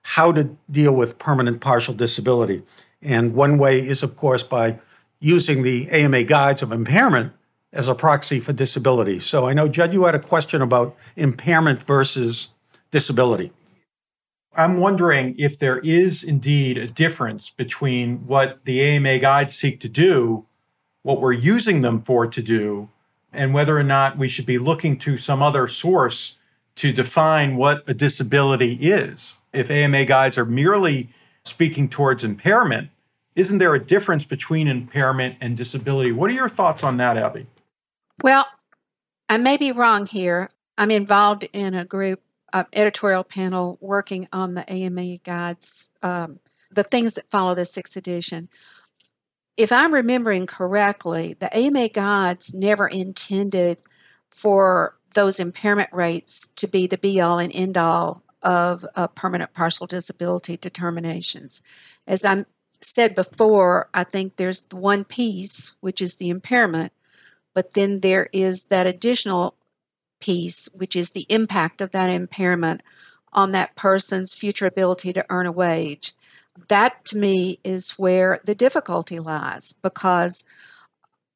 how 0.01 0.31
to 0.31 0.55
deal 0.71 0.93
with 0.93 1.19
permanent 1.19 1.59
partial 1.59 1.93
disability. 1.93 2.63
And 3.01 3.33
one 3.33 3.57
way 3.57 3.81
is, 3.85 4.01
of 4.01 4.15
course, 4.15 4.43
by 4.43 4.79
using 5.19 5.63
the 5.63 5.89
AMA 5.89 6.23
guides 6.23 6.61
of 6.61 6.71
impairment 6.71 7.33
as 7.73 7.89
a 7.89 7.95
proxy 7.95 8.39
for 8.39 8.53
disability. 8.53 9.19
So 9.19 9.45
I 9.45 9.51
know, 9.51 9.67
Judd, 9.67 9.91
you 9.91 10.05
had 10.05 10.15
a 10.15 10.19
question 10.19 10.61
about 10.61 10.95
impairment 11.17 11.83
versus 11.83 12.47
disability. 12.91 13.51
I'm 14.55 14.79
wondering 14.79 15.35
if 15.37 15.59
there 15.59 15.79
is 15.79 16.23
indeed 16.23 16.77
a 16.77 16.87
difference 16.87 17.49
between 17.49 18.25
what 18.25 18.63
the 18.63 18.79
AMA 18.81 19.19
guides 19.19 19.53
seek 19.53 19.81
to 19.81 19.89
do, 19.89 20.45
what 21.03 21.19
we're 21.19 21.33
using 21.33 21.81
them 21.81 22.01
for 22.01 22.25
to 22.25 22.41
do, 22.41 22.87
and 23.31 23.53
whether 23.53 23.77
or 23.77 23.83
not 23.83 24.17
we 24.17 24.27
should 24.27 24.45
be 24.45 24.57
looking 24.57 24.97
to 24.99 25.17
some 25.17 25.41
other 25.41 25.67
source 25.67 26.35
to 26.75 26.91
define 26.91 27.57
what 27.57 27.83
a 27.87 27.93
disability 27.93 28.75
is. 28.75 29.39
If 29.51 29.69
AMA 29.69 30.05
guides 30.05 30.37
are 30.37 30.45
merely 30.45 31.09
speaking 31.43 31.89
towards 31.89 32.23
impairment, 32.23 32.89
isn't 33.35 33.57
there 33.57 33.73
a 33.73 33.83
difference 33.83 34.25
between 34.25 34.67
impairment 34.67 35.35
and 35.41 35.55
disability? 35.55 36.11
What 36.11 36.29
are 36.31 36.33
your 36.33 36.49
thoughts 36.49 36.83
on 36.83 36.97
that, 36.97 37.17
Abby? 37.17 37.47
Well, 38.21 38.47
I 39.29 39.37
may 39.37 39.57
be 39.57 39.71
wrong 39.71 40.05
here. 40.07 40.49
I'm 40.77 40.91
involved 40.91 41.47
in 41.53 41.73
a 41.73 41.85
group, 41.85 42.21
uh, 42.53 42.63
editorial 42.73 43.23
panel 43.23 43.77
working 43.81 44.27
on 44.33 44.55
the 44.55 44.69
AMA 44.71 45.17
guides, 45.17 45.89
um, 46.01 46.39
the 46.71 46.83
things 46.83 47.15
that 47.15 47.29
follow 47.29 47.55
the 47.55 47.65
sixth 47.65 47.95
edition. 47.95 48.49
If 49.59 49.73
I'm 49.73 49.93
remembering 49.93 50.47
correctly, 50.47 51.35
the 51.37 51.53
AMA 51.53 51.89
guides 51.89 52.53
never 52.53 52.87
intended 52.87 53.79
for 54.29 54.95
those 55.15 55.37
impairment 55.37 55.91
rates 55.91 56.47
to 56.55 56.65
be 56.65 56.87
the 56.87 56.97
be 56.97 57.19
all 57.19 57.39
and 57.39 57.53
end 57.53 57.77
all 57.77 58.23
of 58.41 58.85
uh, 58.95 59.07
permanent 59.07 59.53
partial 59.53 59.85
disability 59.85 60.55
determinations. 60.55 61.61
As 62.07 62.23
I'm 62.23 62.45
said 62.79 63.15
before, 63.15 63.89
I 63.93 64.05
think 64.05 64.37
there's 64.37 64.63
one 64.71 65.03
piece, 65.03 65.73
which 65.81 66.01
is 66.01 66.15
the 66.15 66.29
impairment, 66.29 66.93
But 67.53 67.73
then 67.73 67.99
there 67.99 68.29
is 68.31 68.67
that 68.67 68.87
additional 68.87 69.55
piece, 70.21 70.69
which 70.71 70.95
is 70.95 71.09
the 71.09 71.25
impact 71.27 71.81
of 71.81 71.91
that 71.91 72.09
impairment 72.09 72.81
on 73.33 73.51
that 73.51 73.75
person's 73.75 74.33
future 74.33 74.67
ability 74.67 75.11
to 75.11 75.25
earn 75.29 75.47
a 75.47 75.51
wage. 75.51 76.13
That 76.67 77.05
to 77.05 77.17
me 77.17 77.59
is 77.63 77.91
where 77.91 78.41
the 78.43 78.55
difficulty 78.55 79.19
lies 79.19 79.73
because 79.81 80.43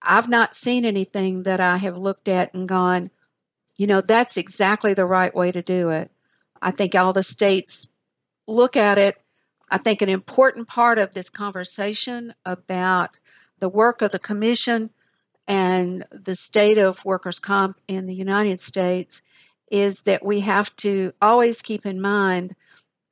I've 0.01 0.27
not 0.27 0.55
seen 0.55 0.85
anything 0.85 1.43
that 1.43 1.59
I 1.59 1.77
have 1.77 1.97
looked 1.97 2.27
at 2.27 2.53
and 2.53 2.67
gone, 2.67 3.09
you 3.77 3.87
know, 3.87 4.01
that's 4.01 4.37
exactly 4.37 4.93
the 4.93 5.05
right 5.05 5.33
way 5.33 5.51
to 5.51 5.61
do 5.61 5.89
it. 5.89 6.11
I 6.61 6.71
think 6.71 6.95
all 6.95 7.13
the 7.13 7.23
states 7.23 7.87
look 8.47 8.75
at 8.75 8.97
it. 8.97 9.17
I 9.69 9.77
think 9.77 10.01
an 10.01 10.09
important 10.09 10.67
part 10.67 10.99
of 10.99 11.13
this 11.13 11.29
conversation 11.29 12.33
about 12.45 13.11
the 13.59 13.69
work 13.69 14.01
of 14.01 14.11
the 14.11 14.19
commission 14.19 14.89
and 15.47 16.05
the 16.11 16.35
state 16.35 16.77
of 16.77 17.05
workers' 17.05 17.39
comp 17.39 17.77
in 17.87 18.05
the 18.05 18.15
United 18.15 18.61
States 18.61 19.21
is 19.71 20.01
that 20.01 20.25
we 20.25 20.41
have 20.41 20.75
to 20.77 21.13
always 21.21 21.61
keep 21.61 21.85
in 21.85 21.99
mind 21.99 22.55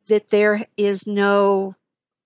that 0.08 0.30
there 0.30 0.68
is 0.78 1.08
no 1.08 1.76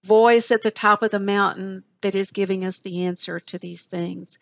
voice 0.06 0.52
at 0.52 0.62
the 0.62 0.72
top 0.72 1.02
of 1.02 1.12
the 1.12 1.20
mountain 1.20 1.84
that 2.02 2.16
is 2.16 2.32
giving 2.32 2.64
us 2.64 2.80
the 2.80 3.04
answer 3.04 3.40
to 3.40 3.58
these 3.58 3.86
things. 3.86 4.38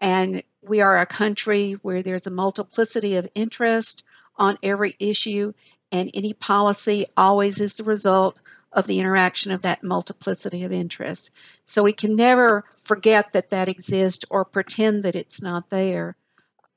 And 0.00 0.42
we 0.60 0.80
are 0.80 0.98
a 0.98 1.06
country 1.06 1.72
where 1.82 2.02
there's 2.02 2.26
a 2.26 2.30
multiplicity 2.30 3.16
of 3.16 3.28
interest 3.34 4.02
on 4.36 4.58
every 4.62 4.96
issue, 4.98 5.52
and 5.92 6.10
any 6.12 6.32
policy 6.32 7.06
always 7.16 7.60
is 7.60 7.76
the 7.76 7.84
result 7.84 8.40
of 8.72 8.88
the 8.88 8.98
interaction 8.98 9.52
of 9.52 9.62
that 9.62 9.84
multiplicity 9.84 10.64
of 10.64 10.72
interest. 10.72 11.30
So 11.64 11.84
we 11.84 11.92
can 11.92 12.16
never 12.16 12.64
forget 12.82 13.32
that 13.32 13.50
that 13.50 13.68
exists 13.68 14.24
or 14.28 14.44
pretend 14.44 15.04
that 15.04 15.14
it's 15.14 15.40
not 15.40 15.70
there. 15.70 16.16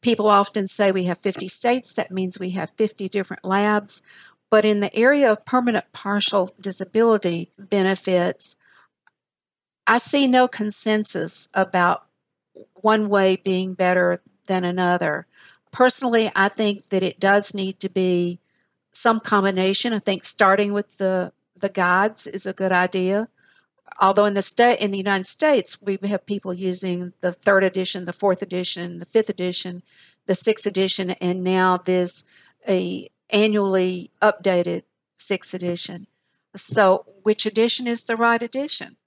People 0.02 0.28
often 0.28 0.68
say 0.68 0.92
we 0.92 1.06
have 1.06 1.18
50 1.18 1.48
states, 1.48 1.94
that 1.94 2.12
means 2.12 2.40
we 2.40 2.52
have 2.52 2.72
50 2.78 3.10
different 3.10 3.44
labs. 3.44 4.04
But 4.50 4.66
in 4.66 4.80
the 4.80 4.96
area 4.96 5.32
of 5.32 5.46
permanent 5.46 5.86
partial 5.94 6.54
disability 6.60 7.52
benefits, 7.58 8.56
I 9.86 9.98
see 9.98 10.28
no 10.28 10.48
consensus 10.48 11.48
about 11.54 12.06
one 12.76 13.10
way 13.10 13.36
being 13.36 13.74
better 13.74 14.22
than 14.48 14.64
another. 14.64 15.28
Personally, 15.72 16.32
I 16.36 16.48
think 16.48 16.90
that 16.90 17.04
it 17.04 17.20
does 17.20 17.54
need 17.54 17.80
to 17.82 17.90
be 17.90 18.40
some 18.94 19.20
combination. 19.20 19.94
I 19.94 20.00
think 20.00 20.24
starting 20.24 20.74
with 20.74 20.98
the 20.98 21.32
the 21.60 21.70
guides 21.70 22.28
is 22.28 22.46
a 22.46 22.54
good 22.54 22.72
idea. 22.72 23.30
Although 24.00 24.26
in 24.26 24.36
the 24.36 24.42
state 24.42 24.80
in 24.80 24.92
the 24.92 24.98
United 24.98 25.28
States, 25.28 25.82
we 25.82 25.98
have 26.04 26.26
people 26.26 26.54
using 26.54 27.14
the 27.22 27.32
third 27.32 27.64
edition, 27.64 28.06
the 28.06 28.14
fourth 28.14 28.42
edition, 28.42 29.00
the 29.00 29.06
fifth 29.06 29.30
edition, 29.30 29.82
the 30.28 30.36
sixth 30.36 30.66
edition, 30.66 31.12
and 31.12 31.44
now 31.44 31.78
this 31.78 32.24
a 32.68 33.10
annually 33.30 34.12
updated 34.22 34.84
sixth 35.18 35.54
edition. 35.54 36.08
So, 36.56 37.06
which 37.24 37.46
edition 37.46 37.88
is 37.88 38.04
the 38.04 38.16
right 38.16 38.42
edition? 38.42 38.98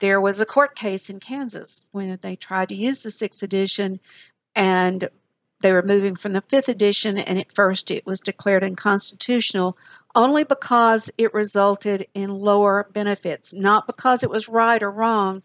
There 0.00 0.20
was 0.20 0.40
a 0.40 0.46
court 0.46 0.74
case 0.74 1.08
in 1.08 1.20
Kansas 1.20 1.86
when 1.92 2.18
they 2.20 2.36
tried 2.36 2.68
to 2.70 2.74
use 2.74 3.00
the 3.00 3.10
sixth 3.10 3.42
edition, 3.42 4.00
and 4.54 5.08
they 5.60 5.72
were 5.72 5.82
moving 5.82 6.16
from 6.16 6.32
the 6.32 6.40
fifth 6.42 6.68
edition, 6.68 7.18
and 7.18 7.38
at 7.38 7.52
first 7.52 7.90
it 7.90 8.04
was 8.04 8.20
declared 8.20 8.64
unconstitutional 8.64 9.76
only 10.14 10.44
because 10.44 11.10
it 11.16 11.32
resulted 11.32 12.06
in 12.14 12.38
lower 12.38 12.88
benefits, 12.92 13.52
not 13.54 13.86
because 13.86 14.22
it 14.22 14.30
was 14.30 14.48
right 14.48 14.82
or 14.82 14.90
wrong, 14.90 15.42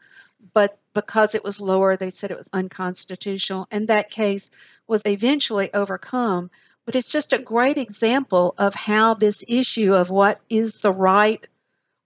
but 0.54 0.80
because 0.94 1.36
it 1.36 1.44
was 1.44 1.62
lower, 1.62 1.96
they 1.96 2.10
said 2.10 2.32
it 2.32 2.38
was 2.38 2.50
unconstitutional. 2.52 3.68
And 3.72 3.88
that 3.88 4.10
case 4.10 4.50
was 4.88 5.04
eventually 5.06 5.74
overcome. 5.74 6.50
But 6.88 6.96
it's 6.96 7.12
just 7.12 7.34
a 7.34 7.38
great 7.38 7.78
example 7.78 8.56
of 8.58 8.74
how 8.74 9.14
this 9.14 9.44
issue 9.50 9.94
of 9.94 10.10
what 10.10 10.40
is 10.50 10.76
the 10.76 10.94
right 10.94 11.46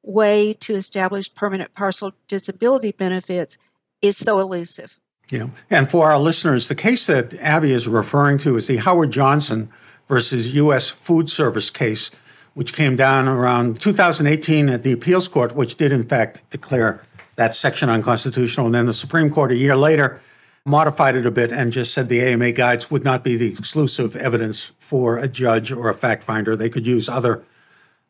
way 0.01 0.55
to 0.55 0.73
establish 0.73 1.31
permanent 1.35 1.75
partial 1.75 2.13
disability 2.27 2.91
benefits 2.91 3.59
is 4.01 4.17
so 4.17 4.39
elusive. 4.39 4.99
Yeah. 5.29 5.49
And 5.69 5.91
for 5.91 6.09
our 6.11 6.17
listeners, 6.17 6.67
the 6.67 6.73
case 6.73 7.05
that 7.05 7.35
Abby 7.35 7.73
is 7.73 7.87
referring 7.87 8.39
to 8.39 8.57
is 8.57 8.65
the 8.65 8.77
Howard 8.77 9.11
Johnson 9.11 9.69
versus 10.07 10.55
U.S. 10.55 10.89
Food 10.89 11.29
Service 11.29 11.69
case, 11.69 12.09
which 12.55 12.73
came 12.73 12.95
down 12.95 13.27
around 13.27 13.79
2018 13.79 14.67
at 14.67 14.81
the 14.81 14.93
appeals 14.93 15.27
court, 15.27 15.55
which 15.55 15.75
did, 15.75 15.91
in 15.91 16.05
fact, 16.05 16.49
declare 16.49 17.03
that 17.35 17.53
section 17.53 17.87
unconstitutional. 17.87 18.65
And 18.65 18.73
then 18.73 18.87
the 18.87 18.93
Supreme 18.93 19.29
Court, 19.29 19.51
a 19.51 19.55
year 19.55 19.77
later, 19.77 20.19
modified 20.65 21.15
it 21.15 21.25
a 21.25 21.31
bit 21.31 21.51
and 21.51 21.73
just 21.73 21.93
said 21.93 22.07
the 22.07 22.21
AMA 22.21 22.51
guides 22.51 22.91
would 22.91 23.03
not 23.03 23.23
be 23.23 23.35
the 23.35 23.51
exclusive 23.51 24.15
evidence 24.15 24.71
for 24.79 25.17
a 25.17 25.27
judge 25.27 25.71
or 25.71 25.89
a 25.89 25.95
fact 25.95 26.23
finder. 26.23 26.55
They 26.55 26.69
could 26.69 26.85
use 26.85 27.09
other 27.09 27.43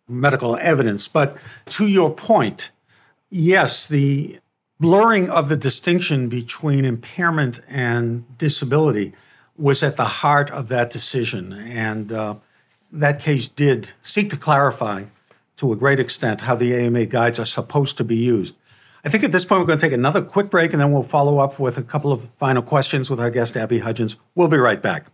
medical 0.08 0.58
evidence. 0.58 1.08
But 1.08 1.38
to 1.68 1.88
your 1.88 2.14
point, 2.14 2.72
yes, 3.30 3.88
the 3.88 4.40
blurring 4.80 5.30
of 5.30 5.48
the 5.48 5.56
distinction 5.56 6.28
between 6.28 6.86
impairment 6.86 7.62
and 7.68 8.38
disability 8.38 9.14
was 9.58 9.84
at 9.84 9.96
the 9.96 10.06
heart 10.06 10.50
of 10.50 10.68
that 10.70 10.90
decision. 10.90 11.54
And 11.54 12.12
uh, 12.12 12.36
that 12.92 13.20
case 13.20 13.48
did 13.48 13.92
seek 14.04 14.30
to 14.32 14.38
clarify 14.38 15.06
to 15.58 15.72
a 15.72 15.76
great 15.76 16.00
extent 16.00 16.42
how 16.42 16.56
the 16.56 16.74
AMA 16.74 17.06
guides 17.06 17.40
are 17.40 17.46
supposed 17.46 17.96
to 17.98 18.04
be 18.04 18.16
used. 18.16 18.58
I 19.04 19.10
think 19.10 19.24
at 19.24 19.32
this 19.32 19.46
point 19.46 19.62
we're 19.62 19.68
going 19.68 19.80
to 19.80 19.86
take 19.86 19.94
another 19.94 20.22
quick 20.22 20.50
break 20.50 20.74
and 20.74 20.82
then 20.82 20.92
we'll 20.92 21.04
follow 21.04 21.40
up 21.40 21.60
with 21.60 21.78
a 21.78 21.84
couple 21.84 22.12
of 22.12 22.30
final 22.36 22.62
questions 22.62 23.10
with 23.10 23.20
our 23.20 23.32
guest, 23.32 23.58
Abby 23.58 23.80
Hudgens. 23.80 24.16
We'll 24.36 24.48
be 24.48 24.58
right 24.58 24.82
back. 24.82 25.08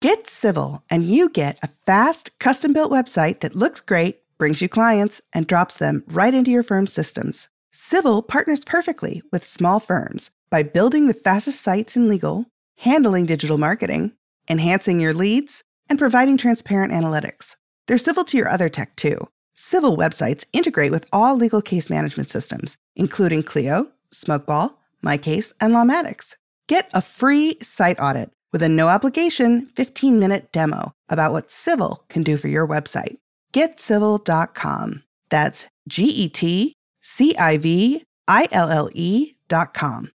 Get 0.00 0.26
Civille, 0.26 0.82
and 0.90 1.04
you 1.04 1.28
get 1.28 1.58
a 1.62 1.68
fast, 1.86 2.36
custom 2.40 2.72
built 2.72 2.90
website 2.90 3.38
that 3.40 3.54
looks 3.54 3.80
great, 3.80 4.20
brings 4.36 4.60
you 4.60 4.68
clients, 4.68 5.20
and 5.32 5.46
drops 5.46 5.74
them 5.74 6.02
right 6.08 6.34
into 6.34 6.50
your 6.50 6.64
firm's 6.64 6.92
systems. 6.92 7.46
Civille 7.72 8.22
partners 8.22 8.64
perfectly 8.64 9.22
with 9.30 9.46
small 9.46 9.78
firms 9.78 10.32
by 10.50 10.64
building 10.64 11.06
the 11.06 11.14
fastest 11.14 11.60
sites 11.60 11.96
in 11.96 12.08
legal, 12.08 12.46
handling 12.78 13.26
digital 13.26 13.58
marketing, 13.58 14.12
enhancing 14.50 14.98
your 14.98 15.14
leads, 15.14 15.62
and 15.88 16.00
providing 16.00 16.36
transparent 16.36 16.92
analytics. 16.92 17.54
They're 17.86 17.96
civil 17.96 18.24
to 18.24 18.36
your 18.36 18.48
other 18.48 18.68
tech 18.68 18.96
too. 18.96 19.28
Civille 19.64 19.96
websites 19.96 20.44
integrate 20.52 20.90
with 20.90 21.06
all 21.12 21.36
legal 21.36 21.62
case 21.62 21.88
management 21.88 22.28
systems, 22.28 22.76
including 22.96 23.44
Clio, 23.44 23.92
Smokeball, 24.12 24.74
MyCase, 25.04 25.52
and 25.60 25.72
Lawmatics. 25.72 26.34
Get 26.66 26.90
a 26.92 27.00
free 27.00 27.58
site 27.62 28.00
audit 28.00 28.32
with 28.52 28.62
a 28.62 28.68
no 28.68 28.88
obligation 28.88 29.66
15 29.76 30.18
minute 30.18 30.50
demo 30.50 30.92
about 31.08 31.32
what 31.32 31.52
Civille 31.52 32.04
can 32.08 32.24
do 32.24 32.36
for 32.36 32.48
your 32.48 32.66
website. 32.66 33.18
GetCiville.com. 33.52 35.04
That's 35.30 35.68
G 35.88 36.04
E 36.06 36.28
T 36.28 36.74
C 37.00 37.36
I 37.36 37.56
V 37.56 38.02
I 38.26 38.48
L 38.50 38.68
L 38.68 38.90
E 38.92 39.34
dot 39.46 39.74
com. 39.74 40.10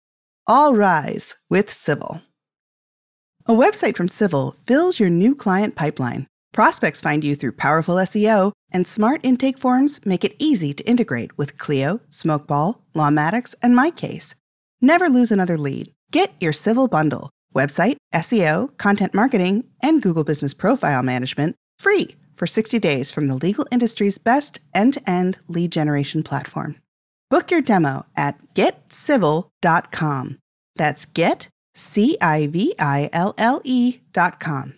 All 0.49 0.75
rise 0.75 1.37
with 1.49 1.71
Civille. 1.71 2.21
A 3.47 3.53
website 3.53 3.97
from 3.97 4.09
Civille 4.09 4.57
fills 4.67 4.99
your 4.99 5.11
new 5.11 5.37
client 5.37 5.77
pipeline. 5.77 6.27
Prospects 6.57 7.03
find 7.03 7.23
you 7.23 7.37
through 7.37 7.53
powerful 7.53 7.97
SEO, 7.97 8.53
and 8.73 8.87
smart 8.87 9.21
intake 9.23 9.59
forms 9.59 10.01
make 10.07 10.25
it 10.25 10.35
easy 10.38 10.73
to 10.73 10.83
integrate 10.85 11.37
with 11.37 11.59
Clio, 11.59 12.01
Smokeball, 12.09 12.81
Lawmatics, 12.95 13.55
and 13.62 13.77
MyCase. 13.77 14.35
Never 14.81 15.11
lose 15.11 15.31
another 15.31 15.59
lead. 15.59 15.92
Get 16.11 16.33
your 16.40 16.55
Civille 16.55 16.88
bundle 16.88 17.29
website, 17.55 17.97
SEO, 18.14 18.75
content 18.79 19.12
marketing, 19.12 19.64
and 19.83 20.01
Google 20.01 20.25
Business 20.25 20.55
Profile 20.55 21.03
Management 21.03 21.57
free 21.79 22.16
for 22.38 22.47
60 22.47 22.79
days 22.79 23.11
from 23.11 23.29
the 23.29 23.35
legal 23.35 23.66
industry's 23.71 24.16
best 24.16 24.59
end 24.73 24.95
to 24.95 25.11
end 25.11 25.37
lead 25.49 25.73
generation 25.73 26.23
platform. 26.23 26.77
Book 27.29 27.51
your 27.51 27.61
demo 27.61 28.07
at 28.16 28.38
getciville.com. 28.55 30.38
That's 30.75 31.05
get, 31.05 31.49
C 31.75 32.16
I 32.23 32.47
V 32.47 32.75
I 32.79 33.11
L 33.12 33.35
L 33.37 33.61
E.com. 33.62 34.75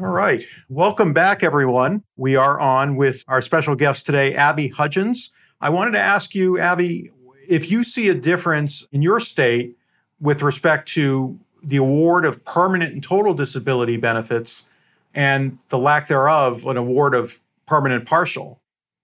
All 0.00 0.06
right. 0.06 0.42
Welcome 0.70 1.12
back, 1.12 1.42
everyone. 1.42 2.02
We 2.16 2.34
are 2.34 2.58
on 2.58 2.96
with 2.96 3.22
our 3.28 3.42
special 3.42 3.74
guest 3.74 4.06
today, 4.06 4.34
Abby 4.34 4.68
Hudgens. 4.68 5.30
I 5.60 5.68
wanted 5.68 5.90
to 5.90 5.98
ask 5.98 6.34
you, 6.34 6.58
Abby, 6.58 7.10
if 7.46 7.70
you 7.70 7.84
see 7.84 8.08
a 8.08 8.14
difference 8.14 8.86
in 8.92 9.02
your 9.02 9.20
state 9.20 9.76
with 10.18 10.42
respect 10.42 10.88
to 10.92 11.38
the 11.62 11.76
award 11.76 12.24
of 12.24 12.42
permanent 12.46 12.94
and 12.94 13.02
total 13.02 13.34
disability 13.34 13.98
benefits 13.98 14.66
and 15.12 15.58
the 15.68 15.76
lack 15.76 16.06
thereof 16.06 16.64
an 16.64 16.78
award 16.78 17.14
of 17.14 17.38
permanent 17.66 18.06
partial. 18.06 18.58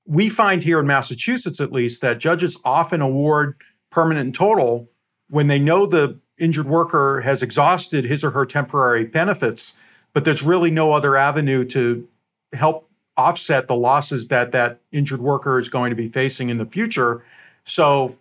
We 0.07 0.31
find 0.31 0.63
here 0.63 0.81
in 0.81 0.87
Massachusetts, 0.87 1.61
at 1.61 1.73
least, 1.73 2.01
that 2.01 2.21
judges 2.21 2.59
often 2.65 3.03
award 3.03 3.61
permanent 3.91 4.25
and 4.25 4.35
total 4.35 4.89
when 5.29 5.49
they 5.49 5.59
know 5.59 5.85
the 5.85 6.19
injured 6.39 6.69
worker 6.69 7.21
has 7.21 7.43
exhausted 7.43 8.07
his 8.07 8.25
or 8.25 8.31
her 8.31 8.47
temporary 8.47 9.05
benefits, 9.05 9.77
but 10.17 10.25
there's 10.25 10.43
really 10.43 10.71
no 10.71 10.93
other 10.93 11.15
avenue 11.15 11.63
to 11.63 12.09
help 12.55 12.89
offset 13.19 13.69
the 13.69 13.77
losses 13.77 14.29
that 14.29 14.51
that 14.51 14.81
injured 14.91 15.21
worker 15.21 15.59
is 15.59 15.69
going 15.69 15.91
to 15.91 15.95
be 15.95 16.09
facing 16.09 16.49
in 16.49 16.57
the 16.57 16.65
future. 16.65 17.23
So 17.65 18.17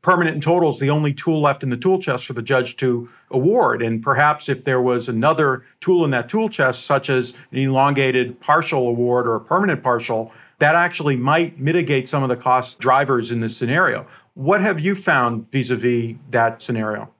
permanent 0.00 0.34
and 0.34 0.42
total 0.44 0.70
is 0.70 0.78
the 0.78 0.90
only 0.90 1.12
tool 1.12 1.40
left 1.40 1.64
in 1.64 1.70
the 1.70 1.76
tool 1.76 1.98
chest 1.98 2.26
for 2.26 2.34
the 2.34 2.42
judge 2.42 2.76
to 2.76 3.08
award. 3.32 3.82
And 3.82 4.00
perhaps 4.00 4.48
if 4.48 4.62
there 4.62 4.80
was 4.80 5.08
another 5.08 5.64
tool 5.80 6.04
in 6.04 6.12
that 6.12 6.28
tool 6.28 6.48
chest, 6.48 6.84
such 6.84 7.10
as 7.10 7.34
an 7.50 7.58
elongated 7.58 8.38
partial 8.38 8.86
award 8.86 9.26
or 9.26 9.34
a 9.34 9.40
permanent 9.40 9.82
partial, 9.82 10.30
that 10.60 10.76
actually 10.76 11.16
might 11.16 11.58
mitigate 11.58 12.08
some 12.08 12.22
of 12.22 12.28
the 12.28 12.36
cost 12.36 12.78
drivers 12.78 13.32
in 13.32 13.40
this 13.40 13.56
scenario. 13.56 14.06
What 14.34 14.60
have 14.60 14.78
you 14.78 14.94
found 14.94 15.50
vis 15.50 15.70
a 15.70 15.76
vis 15.76 16.16
that 16.30 16.62
scenario? 16.62 17.10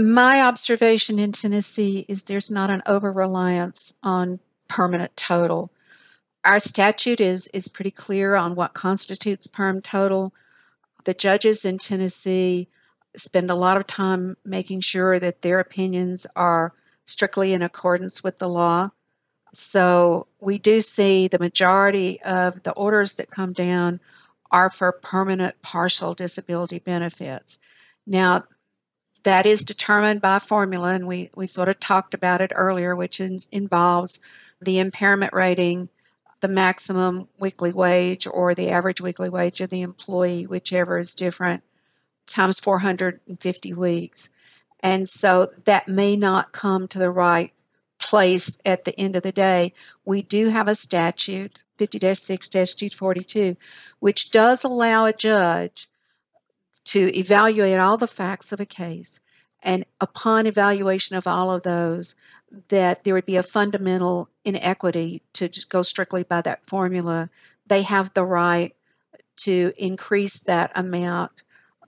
My 0.00 0.40
observation 0.40 1.18
in 1.18 1.32
Tennessee 1.32 2.06
is 2.08 2.24
there's 2.24 2.50
not 2.50 2.70
an 2.70 2.80
over 2.86 3.12
reliance 3.12 3.92
on 4.02 4.40
permanent 4.66 5.14
total. 5.14 5.70
Our 6.42 6.58
statute 6.58 7.20
is, 7.20 7.48
is 7.52 7.68
pretty 7.68 7.90
clear 7.90 8.34
on 8.34 8.54
what 8.54 8.72
constitutes 8.72 9.46
perm 9.46 9.82
total 9.82 10.32
the 11.04 11.14
judges 11.14 11.64
in 11.64 11.78
Tennessee 11.78 12.68
spend 13.16 13.50
a 13.50 13.54
lot 13.54 13.76
of 13.76 13.86
time 13.86 14.36
making 14.44 14.80
sure 14.80 15.18
that 15.18 15.42
their 15.42 15.58
opinions 15.58 16.26
are 16.36 16.72
strictly 17.04 17.52
in 17.52 17.62
accordance 17.62 18.22
with 18.22 18.38
the 18.38 18.48
law. 18.48 18.90
So 19.52 20.28
we 20.40 20.58
do 20.58 20.80
see 20.80 21.26
the 21.26 21.38
majority 21.38 22.22
of 22.22 22.62
the 22.62 22.72
orders 22.72 23.14
that 23.14 23.30
come 23.30 23.52
down 23.52 24.00
are 24.50 24.70
for 24.70 24.92
permanent 24.92 25.60
partial 25.62 26.14
disability 26.14 26.78
benefits. 26.78 27.58
Now, 28.06 28.44
that 29.22 29.46
is 29.46 29.64
determined 29.64 30.20
by 30.20 30.38
formula, 30.38 30.94
and 30.94 31.06
we, 31.06 31.30
we 31.34 31.46
sort 31.46 31.68
of 31.68 31.80
talked 31.80 32.14
about 32.14 32.40
it 32.40 32.52
earlier, 32.54 32.96
which 32.96 33.20
in, 33.20 33.38
involves 33.52 34.20
the 34.60 34.78
impairment 34.78 35.32
rating 35.32 35.88
the 36.40 36.48
maximum 36.48 37.28
weekly 37.38 37.72
wage 37.72 38.26
or 38.26 38.54
the 38.54 38.70
average 38.70 39.00
weekly 39.00 39.28
wage 39.28 39.60
of 39.60 39.70
the 39.70 39.82
employee, 39.82 40.46
whichever 40.46 40.98
is 40.98 41.14
different, 41.14 41.62
times 42.26 42.58
450 42.58 43.72
weeks. 43.74 44.30
And 44.80 45.08
so 45.08 45.50
that 45.64 45.88
may 45.88 46.16
not 46.16 46.52
come 46.52 46.88
to 46.88 46.98
the 46.98 47.10
right 47.10 47.52
place 47.98 48.56
at 48.64 48.84
the 48.84 48.98
end 48.98 49.16
of 49.16 49.22
the 49.22 49.32
day. 49.32 49.74
We 50.06 50.22
do 50.22 50.48
have 50.48 50.68
a 50.68 50.74
statute, 50.74 51.58
50 51.76 52.14
6 52.14 52.48
242, 52.48 53.56
which 53.98 54.30
does 54.30 54.64
allow 54.64 55.04
a 55.04 55.12
judge 55.12 55.89
to 56.90 57.16
evaluate 57.16 57.78
all 57.78 57.96
the 57.96 58.08
facts 58.08 58.50
of 58.50 58.58
a 58.58 58.66
case. 58.66 59.20
And 59.62 59.84
upon 60.00 60.46
evaluation 60.46 61.14
of 61.14 61.24
all 61.24 61.52
of 61.52 61.62
those, 61.62 62.16
that 62.68 63.04
there 63.04 63.14
would 63.14 63.26
be 63.26 63.36
a 63.36 63.44
fundamental 63.44 64.28
inequity 64.44 65.22
to 65.34 65.48
go 65.68 65.82
strictly 65.82 66.24
by 66.24 66.40
that 66.40 66.66
formula, 66.66 67.30
they 67.64 67.82
have 67.82 68.12
the 68.14 68.24
right 68.24 68.74
to 69.36 69.72
increase 69.76 70.40
that 70.40 70.72
amount 70.74 71.30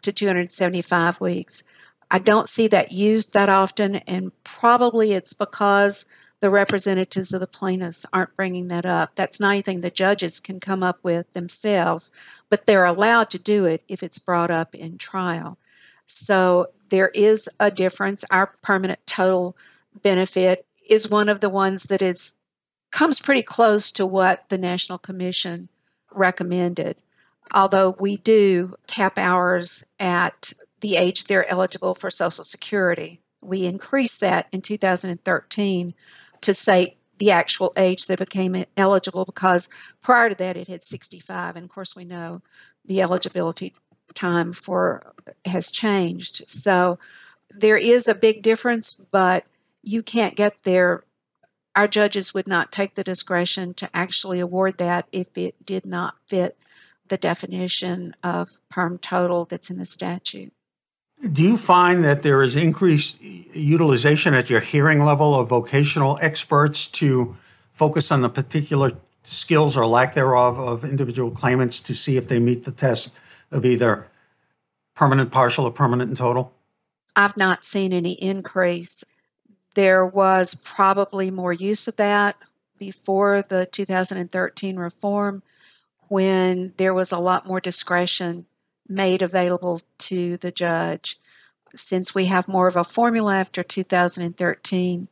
to 0.02 0.12
275 0.12 1.20
weeks. 1.20 1.64
I 2.08 2.20
don't 2.20 2.48
see 2.48 2.68
that 2.68 2.92
used 2.92 3.32
that 3.32 3.48
often, 3.48 3.96
and 3.96 4.30
probably 4.44 5.14
it's 5.14 5.32
because 5.32 6.04
the 6.42 6.50
representatives 6.50 7.32
of 7.32 7.38
the 7.38 7.46
plaintiffs 7.46 8.04
aren't 8.12 8.34
bringing 8.34 8.66
that 8.66 8.84
up. 8.84 9.12
That's 9.14 9.38
not 9.38 9.52
anything 9.52 9.80
the 9.80 9.90
judges 9.90 10.40
can 10.40 10.58
come 10.58 10.82
up 10.82 10.98
with 11.04 11.32
themselves, 11.34 12.10
but 12.50 12.66
they're 12.66 12.84
allowed 12.84 13.30
to 13.30 13.38
do 13.38 13.64
it 13.64 13.84
if 13.86 14.02
it's 14.02 14.18
brought 14.18 14.50
up 14.50 14.74
in 14.74 14.98
trial. 14.98 15.56
So 16.04 16.70
there 16.88 17.10
is 17.10 17.48
a 17.60 17.70
difference. 17.70 18.24
Our 18.28 18.48
permanent 18.60 18.98
total 19.06 19.56
benefit 20.02 20.66
is 20.88 21.08
one 21.08 21.28
of 21.28 21.38
the 21.38 21.48
ones 21.48 21.84
that 21.84 22.02
is 22.02 22.34
comes 22.90 23.20
pretty 23.20 23.44
close 23.44 23.92
to 23.92 24.04
what 24.04 24.48
the 24.48 24.58
National 24.58 24.98
Commission 24.98 25.68
recommended. 26.10 26.96
Although 27.54 27.94
we 28.00 28.16
do 28.16 28.74
cap 28.88 29.16
ours 29.16 29.84
at 30.00 30.52
the 30.80 30.96
age 30.96 31.24
they're 31.24 31.48
eligible 31.48 31.94
for 31.94 32.10
Social 32.10 32.42
Security. 32.42 33.20
We 33.40 33.64
increased 33.64 34.18
that 34.20 34.48
in 34.50 34.60
2013 34.60 35.94
to 36.42 36.54
say 36.54 36.96
the 37.18 37.30
actual 37.30 37.72
age 37.76 38.06
they 38.06 38.16
became 38.16 38.64
eligible 38.76 39.24
because 39.24 39.68
prior 40.00 40.28
to 40.28 40.34
that 40.34 40.56
it 40.56 40.68
had 40.68 40.82
65 40.82 41.56
and 41.56 41.64
of 41.64 41.70
course 41.70 41.94
we 41.94 42.04
know 42.04 42.42
the 42.84 43.00
eligibility 43.00 43.74
time 44.14 44.52
for 44.52 45.14
uh, 45.26 45.32
has 45.48 45.70
changed 45.70 46.42
so 46.48 46.98
there 47.50 47.76
is 47.76 48.08
a 48.08 48.14
big 48.14 48.42
difference 48.42 48.94
but 49.10 49.44
you 49.82 50.02
can't 50.02 50.36
get 50.36 50.62
there. 50.62 51.04
Our 51.74 51.88
judges 51.88 52.32
would 52.32 52.46
not 52.46 52.72
take 52.72 52.94
the 52.94 53.04
discretion 53.04 53.74
to 53.74 53.94
actually 53.94 54.40
award 54.40 54.78
that 54.78 55.06
if 55.12 55.36
it 55.36 55.66
did 55.66 55.84
not 55.84 56.14
fit 56.26 56.56
the 57.08 57.16
definition 57.16 58.14
of 58.22 58.56
perm 58.70 58.98
total 58.98 59.44
that's 59.44 59.70
in 59.70 59.78
the 59.78 59.86
statute. 59.86 60.52
Do 61.30 61.42
you 61.42 61.56
find 61.56 62.04
that 62.04 62.22
there 62.22 62.42
is 62.42 62.56
increased 62.56 63.22
utilization 63.22 64.34
at 64.34 64.50
your 64.50 64.58
hearing 64.58 65.04
level 65.04 65.38
of 65.38 65.48
vocational 65.48 66.18
experts 66.20 66.88
to 66.88 67.36
focus 67.70 68.10
on 68.10 68.22
the 68.22 68.28
particular 68.28 68.92
skills 69.22 69.76
or 69.76 69.86
lack 69.86 70.14
thereof 70.14 70.58
of 70.58 70.84
individual 70.84 71.30
claimants 71.30 71.80
to 71.82 71.94
see 71.94 72.16
if 72.16 72.26
they 72.26 72.40
meet 72.40 72.64
the 72.64 72.72
test 72.72 73.12
of 73.52 73.64
either 73.64 74.08
permanent 74.96 75.30
partial 75.30 75.64
or 75.64 75.70
permanent 75.70 76.08
and 76.08 76.18
total? 76.18 76.52
I've 77.14 77.36
not 77.36 77.62
seen 77.62 77.92
any 77.92 78.12
increase. 78.14 79.04
There 79.74 80.04
was 80.04 80.56
probably 80.64 81.30
more 81.30 81.52
use 81.52 81.86
of 81.86 81.96
that 81.96 82.36
before 82.78 83.42
the 83.42 83.66
2013 83.66 84.76
reform 84.76 85.44
when 86.08 86.74
there 86.78 86.92
was 86.92 87.12
a 87.12 87.18
lot 87.18 87.46
more 87.46 87.60
discretion 87.60 88.46
made 88.94 89.22
available 89.22 89.80
to 89.98 90.36
the 90.38 90.50
judge. 90.50 91.18
Since 91.74 92.14
we 92.14 92.26
have 92.26 92.48
more 92.48 92.68
of 92.68 92.76
a 92.76 92.84
formula 92.84 93.36
after 93.36 93.62
2013, 93.62 95.08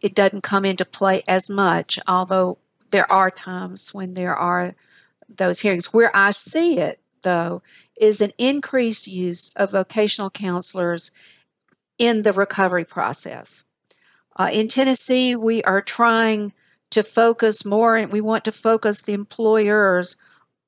it 0.00 0.14
doesn't 0.14 0.42
come 0.42 0.64
into 0.64 0.84
play 0.84 1.22
as 1.26 1.50
much, 1.50 1.98
although 2.06 2.58
there 2.90 3.10
are 3.10 3.30
times 3.30 3.92
when 3.92 4.12
there 4.12 4.36
are 4.36 4.74
those 5.28 5.60
hearings. 5.60 5.86
Where 5.86 6.14
I 6.14 6.30
see 6.30 6.78
it, 6.78 7.00
though, 7.22 7.62
is 7.96 8.20
an 8.20 8.32
increased 8.38 9.06
use 9.06 9.50
of 9.56 9.72
vocational 9.72 10.30
counselors 10.30 11.10
in 11.98 12.22
the 12.22 12.32
recovery 12.32 12.84
process. 12.84 13.64
Uh, 14.36 14.50
in 14.52 14.68
Tennessee, 14.68 15.36
we 15.36 15.62
are 15.62 15.80
trying 15.80 16.52
to 16.90 17.02
focus 17.02 17.64
more, 17.64 17.96
and 17.96 18.12
we 18.12 18.20
want 18.20 18.44
to 18.44 18.52
focus 18.52 19.02
the 19.02 19.12
employers 19.12 20.16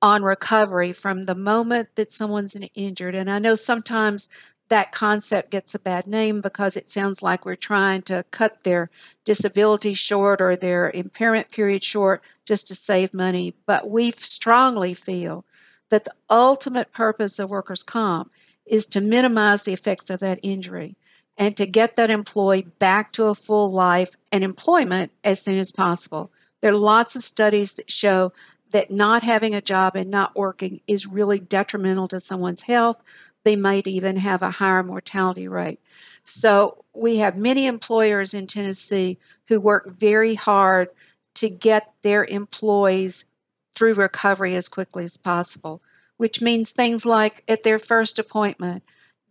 on 0.07 0.23
recovery 0.23 0.93
from 0.93 1.25
the 1.25 1.35
moment 1.35 1.89
that 1.97 2.13
someone's 2.13 2.57
injured. 2.77 3.17
And 3.17 3.29
I 3.29 3.41
know 3.41 3.57
sometimes 3.57 4.29
that 4.69 4.93
concept 4.93 5.51
gets 5.51 5.75
a 5.75 5.81
bad 5.81 6.07
name 6.07 6.41
because 6.41 6.77
it 6.77 6.89
sounds 6.89 7.25
like 7.25 7.45
we're 7.45 7.57
trying 7.57 8.03
to 8.03 8.25
cut 8.31 8.63
their 8.63 8.89
disability 9.25 9.95
short 9.95 10.41
or 10.41 10.55
their 10.55 10.93
impairment 10.93 11.51
period 11.51 11.83
short 11.83 12.23
just 12.45 12.69
to 12.69 12.75
save 12.77 13.15
money. 13.15 13.55
But 13.67 13.91
we 13.91 14.13
strongly 14.13 14.95
feel 14.95 15.45
that 15.91 16.05
the 16.05 16.15
ultimate 16.31 16.93
purpose 16.93 17.41
of 17.41 17.51
workers' 17.51 17.83
comp 17.83 18.31
is 18.65 18.87
to 18.87 19.01
minimize 19.01 19.65
the 19.65 19.73
effects 19.73 20.09
of 20.09 20.21
that 20.21 20.39
injury 20.41 20.95
and 21.37 21.57
to 21.57 21.67
get 21.67 21.97
that 21.97 22.11
employee 22.11 22.69
back 22.79 23.13
to 23.15 23.25
a 23.25 23.35
full 23.35 23.73
life 23.73 24.15
and 24.31 24.45
employment 24.45 25.11
as 25.25 25.43
soon 25.43 25.59
as 25.59 25.73
possible. 25.73 26.31
There 26.61 26.73
are 26.73 26.79
lots 26.79 27.17
of 27.17 27.25
studies 27.25 27.75
that 27.75 27.91
show 27.91 28.33
that 28.71 28.91
not 28.91 29.23
having 29.23 29.55
a 29.55 29.61
job 29.61 29.97
and 29.97 30.11
not 30.11 30.37
working 30.37 30.81
is 30.87 31.07
really 31.07 31.39
detrimental 31.39 32.09
to 32.09 32.21
someone's 32.21 32.63
health. 32.63 33.03
They 33.45 33.57
might 33.57 33.87
even 33.87 34.17
have 34.17 34.43
a 34.43 34.51
higher 34.51 34.83
mortality 34.83 35.47
rate. 35.49 35.81
So, 36.23 36.85
we 36.95 37.19
have 37.19 37.37
many 37.37 37.67
employers 37.67 38.35
in 38.35 38.47
Tennessee 38.47 39.19
who 39.49 39.61
work 39.61 39.97
very 39.97 40.35
hard 40.35 40.89
to 41.37 41.49
get 41.49 41.93
their 42.03 42.25
employees 42.25 43.27
through 43.75 43.95
recovery 43.95 44.57
as 44.57 44.69
quickly 44.69 45.05
as 45.05 45.17
possible, 45.17 45.83
which 46.17 46.41
means 46.41 46.71
things 46.71 47.05
like 47.05 47.45
at 47.47 47.63
their 47.63 47.79
first 47.79 48.19
appointment, 48.19 48.83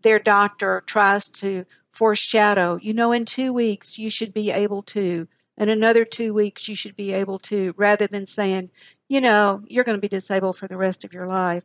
their 0.04 0.20
doctor 0.20 0.84
tries 0.86 1.28
to 1.28 1.66
foreshadow, 1.90 2.78
you 2.82 2.94
know, 2.94 3.12
in 3.12 3.26
two 3.26 3.52
weeks 3.52 3.98
you 3.98 4.10
should 4.10 4.34
be 4.34 4.52
able 4.52 4.84
to, 4.84 5.28
in 5.58 5.70
another 5.70 6.06
two 6.06 6.34
weeks 6.34 6.68
you 6.68 6.76
should 6.76 6.96
be 6.96 7.14
able 7.14 7.40
to, 7.40 7.74
rather 7.78 8.08
than 8.08 8.26
saying, 8.26 8.70
you 9.08 9.22
know, 9.22 9.64
you're 9.68 9.84
going 9.84 9.98
to 9.98 10.02
be 10.02 10.08
disabled 10.08 10.58
for 10.58 10.68
the 10.68 10.78
rest 10.78 11.04
of 11.04 11.14
your 11.14 11.28
life. 11.28 11.64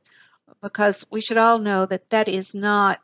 Because 0.62 1.06
we 1.10 1.20
should 1.20 1.36
all 1.36 1.58
know 1.58 1.86
that 1.86 2.10
that 2.10 2.28
is 2.28 2.54
not 2.54 3.00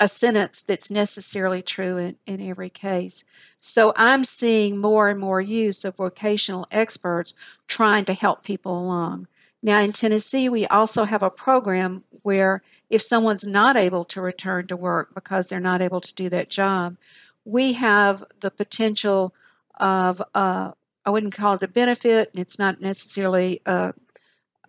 a 0.00 0.08
sentence 0.08 0.60
that's 0.60 0.90
necessarily 0.90 1.62
true 1.62 1.98
in, 1.98 2.16
in 2.26 2.40
every 2.48 2.70
case. 2.70 3.24
So 3.58 3.92
I'm 3.96 4.24
seeing 4.24 4.78
more 4.78 5.08
and 5.08 5.18
more 5.18 5.40
use 5.40 5.84
of 5.84 5.96
vocational 5.96 6.66
experts 6.70 7.34
trying 7.66 8.04
to 8.06 8.14
help 8.14 8.42
people 8.42 8.78
along. 8.78 9.26
Now, 9.62 9.80
in 9.82 9.92
Tennessee, 9.92 10.48
we 10.48 10.66
also 10.66 11.04
have 11.04 11.22
a 11.22 11.30
program 11.30 12.04
where 12.22 12.62
if 12.88 13.02
someone's 13.02 13.46
not 13.46 13.76
able 13.76 14.04
to 14.06 14.20
return 14.20 14.66
to 14.68 14.76
work 14.76 15.14
because 15.14 15.48
they're 15.48 15.60
not 15.60 15.82
able 15.82 16.00
to 16.00 16.14
do 16.14 16.28
that 16.30 16.48
job, 16.48 16.96
we 17.44 17.74
have 17.74 18.24
the 18.40 18.50
potential 18.50 19.34
of, 19.80 20.22
uh, 20.34 20.72
I 21.04 21.10
wouldn't 21.10 21.34
call 21.34 21.54
it 21.54 21.62
a 21.62 21.68
benefit, 21.68 22.30
it's 22.34 22.58
not 22.58 22.80
necessarily 22.80 23.60
a 23.66 23.94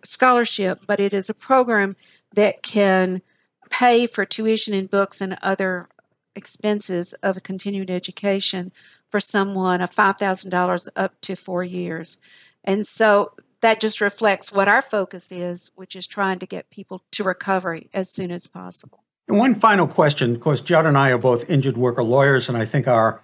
scholarship, 0.04 0.80
but 0.86 0.98
it 0.98 1.14
is 1.14 1.30
a 1.30 1.34
program 1.34 1.96
that 2.34 2.62
can 2.62 3.22
pay 3.70 4.06
for 4.06 4.24
tuition 4.24 4.74
and 4.74 4.90
books 4.90 5.20
and 5.20 5.38
other 5.42 5.88
expenses 6.34 7.12
of 7.22 7.36
a 7.36 7.40
continued 7.40 7.90
education 7.90 8.72
for 9.10 9.20
someone 9.20 9.80
of 9.80 9.94
$5,000 9.94 10.88
up 10.96 11.20
to 11.20 11.36
four 11.36 11.62
years. 11.62 12.18
And 12.64 12.86
so 12.86 13.32
that 13.60 13.80
just 13.80 14.00
reflects 14.00 14.52
what 14.52 14.68
our 14.68 14.82
focus 14.82 15.30
is, 15.30 15.70
which 15.74 15.94
is 15.94 16.06
trying 16.06 16.38
to 16.40 16.46
get 16.46 16.70
people 16.70 17.02
to 17.12 17.22
recovery 17.24 17.88
as 17.94 18.10
soon 18.10 18.30
as 18.30 18.46
possible. 18.46 19.04
And 19.28 19.38
one 19.38 19.54
final 19.54 19.86
question. 19.86 20.34
Of 20.34 20.40
course, 20.40 20.60
Judd 20.60 20.86
and 20.86 20.98
I 20.98 21.10
are 21.10 21.18
both 21.18 21.48
injured 21.48 21.76
worker 21.76 22.02
lawyers, 22.02 22.48
and 22.48 22.58
I 22.58 22.64
think 22.64 22.88
our 22.88 23.22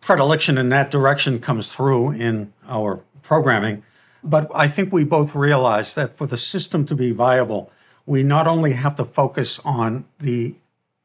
predilection 0.00 0.58
in 0.58 0.68
that 0.70 0.90
direction 0.90 1.40
comes 1.40 1.72
through 1.72 2.12
in 2.12 2.52
our 2.66 3.00
programming. 3.22 3.82
But 4.22 4.50
I 4.54 4.66
think 4.66 4.92
we 4.92 5.04
both 5.04 5.34
realize 5.34 5.94
that 5.94 6.16
for 6.16 6.26
the 6.26 6.36
system 6.36 6.84
to 6.86 6.94
be 6.94 7.10
viable, 7.10 7.70
we 8.06 8.22
not 8.22 8.46
only 8.46 8.72
have 8.72 8.96
to 8.96 9.04
focus 9.04 9.60
on 9.64 10.04
the 10.18 10.54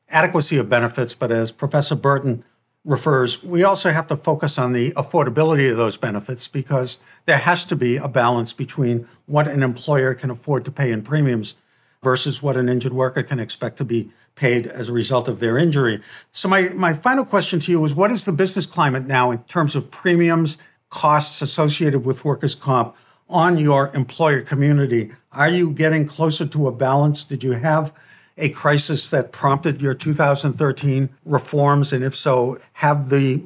adequacy 0.09 0.57
of 0.57 0.69
benefits, 0.69 1.13
but 1.13 1.31
as 1.31 1.51
Professor 1.51 1.95
Burton 1.95 2.43
refers, 2.83 3.43
we 3.43 3.63
also 3.63 3.91
have 3.91 4.07
to 4.07 4.17
focus 4.17 4.57
on 4.57 4.73
the 4.73 4.91
affordability 4.91 5.69
of 5.69 5.77
those 5.77 5.97
benefits 5.97 6.47
because 6.47 6.99
there 7.25 7.39
has 7.39 7.65
to 7.65 7.75
be 7.75 7.97
a 7.97 8.07
balance 8.07 8.53
between 8.53 9.07
what 9.25 9.47
an 9.47 9.63
employer 9.63 10.13
can 10.13 10.29
afford 10.29 10.63
to 10.65 10.71
pay 10.71 10.91
in 10.91 11.01
premiums 11.01 11.55
versus 12.03 12.43
what 12.43 12.55
an 12.55 12.69
injured 12.69 12.93
worker 12.93 13.23
can 13.23 13.39
expect 13.39 13.77
to 13.77 13.83
be 13.83 14.11
paid 14.35 14.67
as 14.67 14.89
a 14.89 14.93
result 14.93 15.27
of 15.27 15.39
their 15.39 15.57
injury. 15.57 16.01
So, 16.31 16.47
my, 16.47 16.69
my 16.69 16.93
final 16.93 17.25
question 17.25 17.59
to 17.61 17.71
you 17.71 17.83
is 17.85 17.95
what 17.95 18.11
is 18.11 18.25
the 18.25 18.31
business 18.31 18.65
climate 18.65 19.05
now 19.07 19.31
in 19.31 19.39
terms 19.43 19.75
of 19.75 19.91
premiums, 19.91 20.57
costs 20.89 21.41
associated 21.41 22.05
with 22.05 22.23
workers' 22.23 22.55
comp 22.55 22.95
on 23.29 23.57
your 23.57 23.91
employer 23.93 24.41
community? 24.41 25.11
Are 25.31 25.49
you 25.49 25.71
getting 25.71 26.05
closer 26.05 26.45
to 26.45 26.67
a 26.67 26.71
balance? 26.71 27.23
Did 27.23 27.43
you 27.43 27.53
have 27.53 27.93
a 28.37 28.49
crisis 28.49 29.09
that 29.09 29.31
prompted 29.31 29.81
your 29.81 29.93
2013 29.93 31.09
reforms? 31.25 31.93
And 31.93 32.03
if 32.03 32.15
so, 32.15 32.59
have 32.73 33.09
the 33.09 33.43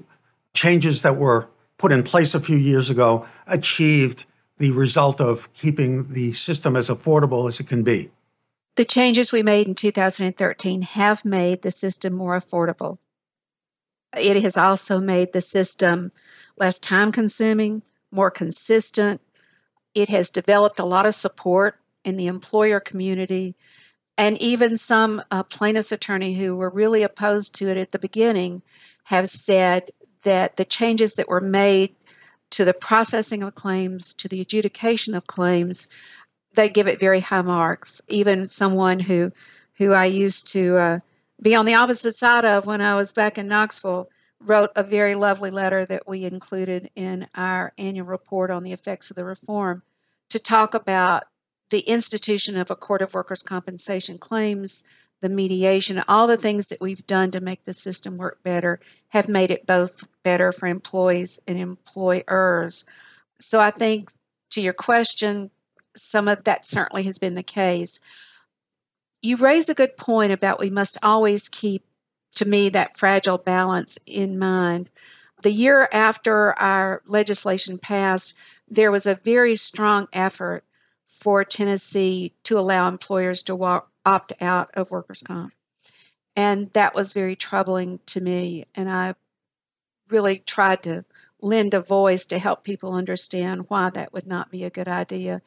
changes 0.54 1.02
that 1.04 1.18
were 1.18 1.48
put 1.78 1.92
in 1.92 2.04
place 2.04 2.34
a 2.34 2.40
few 2.40 2.58
years 2.58 2.90
ago 2.90 3.26
achieved 3.48 4.26
the 4.58 4.72
result 4.72 5.22
of 5.22 5.52
keeping 5.54 6.12
the 6.14 6.34
system 6.34 6.76
as 6.76 6.90
affordable 6.90 7.48
as 7.48 7.60
it 7.60 7.68
can 7.68 7.84
be? 7.84 8.12
The 8.80 8.86
changes 8.86 9.34
we 9.34 9.44
made 9.44 9.68
in 9.68 9.76
2013 9.76 10.84
have 10.84 11.26
made 11.26 11.64
the 11.64 11.70
system 11.70 12.14
more 12.14 12.40
affordable. 12.40 13.00
It 14.18 14.42
has 14.42 14.56
also 14.56 15.02
made 15.02 15.34
the 15.34 15.42
system 15.42 16.14
less 16.58 16.80
time 16.80 17.12
consuming, 17.12 17.82
more 18.10 18.32
consistent. 18.32 19.20
It 19.94 20.08
has 20.08 20.30
developed 20.30 20.80
a 20.80 20.86
lot 20.86 21.06
of 21.06 21.14
support 21.14 21.76
in 22.06 22.16
the 22.16 22.28
employer 22.28 22.80
community 22.80 23.58
and 24.18 24.42
even 24.42 24.78
some 24.78 25.24
uh, 25.30 25.44
plaintiffs' 25.44 25.92
attorney 25.92 26.36
who 26.36 26.56
were 26.56 26.70
really 26.70 27.04
opposed 27.04 27.54
to 27.56 27.68
it 27.68 27.76
at 27.76 27.92
the 27.92 28.00
beginning 28.00 28.62
have 29.04 29.30
said 29.30 29.92
that 30.24 30.56
the 30.56 30.64
changes 30.64 31.16
that 31.16 31.28
were 31.28 31.42
made 31.42 31.96
to 32.52 32.66
the 32.66 32.74
processing 32.74 33.44
of 33.44 33.56
claims, 33.56 34.14
to 34.14 34.28
the 34.28 34.42
adjudication 34.42 35.14
of 35.14 35.28
claims, 35.28 35.88
they 36.54 36.70
give 36.70 36.88
it 36.88 37.00
very 37.00 37.20
high 37.20 37.42
marks. 37.42 38.02
Even 38.08 38.48
someone 38.48 39.00
who, 39.00 39.32
who 39.78 39.94
I 39.94 40.06
used 40.06 40.48
to 40.54 40.78
uh, 40.78 41.00
be 41.42 41.56
on 41.56 41.66
the 41.66 41.76
opposite 41.76 42.16
side 42.16 42.46
of 42.46 42.66
when 42.66 42.82
I 42.82 42.96
was 42.96 43.12
back 43.12 43.38
in 43.38 43.48
Knoxville, 43.48 44.10
wrote 44.42 44.72
a 44.76 44.84
very 44.84 45.16
lovely 45.16 45.52
letter 45.52 45.86
that 45.86 46.08
we 46.08 46.24
included 46.24 46.90
in 46.96 47.28
our 47.36 47.74
annual 47.78 48.06
report 48.06 48.50
on 48.50 48.64
the 48.64 48.72
effects 48.72 49.10
of 49.10 49.16
the 49.16 49.26
reform 49.26 49.84
to 50.30 50.40
talk 50.40 50.74
about 50.74 51.24
the 51.70 51.82
institution 51.82 52.58
of 52.58 52.72
a 52.72 52.76
court 52.76 53.02
of 53.02 53.14
workers' 53.14 53.44
compensation 53.44 54.18
claims, 54.18 54.84
the 55.22 55.30
mediation, 55.30 56.02
all 56.08 56.28
the 56.28 56.38
things 56.38 56.70
that 56.70 56.82
we've 56.82 57.06
done 57.06 57.32
to 57.32 57.42
make 57.42 57.66
the 57.66 57.74
system 57.74 58.18
work 58.18 58.42
better 58.42 58.80
have 59.10 59.28
made 59.28 59.52
it 59.52 59.68
both 59.68 60.08
better 60.24 60.52
for 60.52 60.68
employees 60.68 61.40
and 61.48 61.60
employers. 61.60 62.86
So 63.40 63.60
I 63.60 63.72
think 63.72 64.12
to 64.52 64.62
your 64.62 64.74
question, 64.74 65.52
some 65.96 66.28
of 66.28 66.44
that 66.44 66.66
certainly 66.66 67.04
has 67.04 67.18
been 67.18 67.36
the 67.36 67.44
case. 67.44 68.00
You 69.22 69.38
raise 69.38 69.70
a 69.70 69.74
good 69.74 69.98
point 69.98 70.32
about 70.32 70.60
we 70.60 70.70
must 70.70 70.98
always 71.04 71.50
keep, 71.50 71.86
to 72.36 72.46
me, 72.46 72.70
that 72.70 72.98
fragile 72.98 73.38
balance 73.38 73.98
in 74.06 74.40
mind. 74.40 74.90
The 75.42 75.52
year 75.52 75.90
after 75.92 76.58
our 76.60 77.02
legislation 77.06 77.78
passed, 77.78 78.34
there 78.68 78.92
was 78.92 79.06
a 79.06 79.16
very 79.16 79.56
strong 79.56 80.08
effort 80.14 80.64
for 81.06 81.44
Tennessee 81.44 82.34
to 82.44 82.58
allow 82.58 82.88
employers 82.88 83.44
to 83.44 83.56
walk, 83.56 83.90
opt 84.06 84.34
out 84.42 84.70
of 84.74 84.92
workers' 84.92 85.22
comp. 85.22 85.54
And 86.36 86.72
that 86.72 86.96
was 86.96 87.12
very 87.12 87.36
troubling 87.36 88.00
to 88.08 88.22
me. 88.22 88.66
And 88.74 88.90
I 88.90 89.16
really 90.10 90.40
tried 90.40 90.82
to 90.84 91.06
lend 91.42 91.74
a 91.74 91.82
voice 91.82 92.26
to 92.28 92.40
help 92.40 92.64
people 92.64 92.94
understand 92.94 93.66
why 93.70 93.90
that 93.90 94.14
would 94.14 94.28
not 94.28 94.52
be 94.52 94.64
a 94.64 94.70
good 94.70 94.88
idea. 94.88 95.42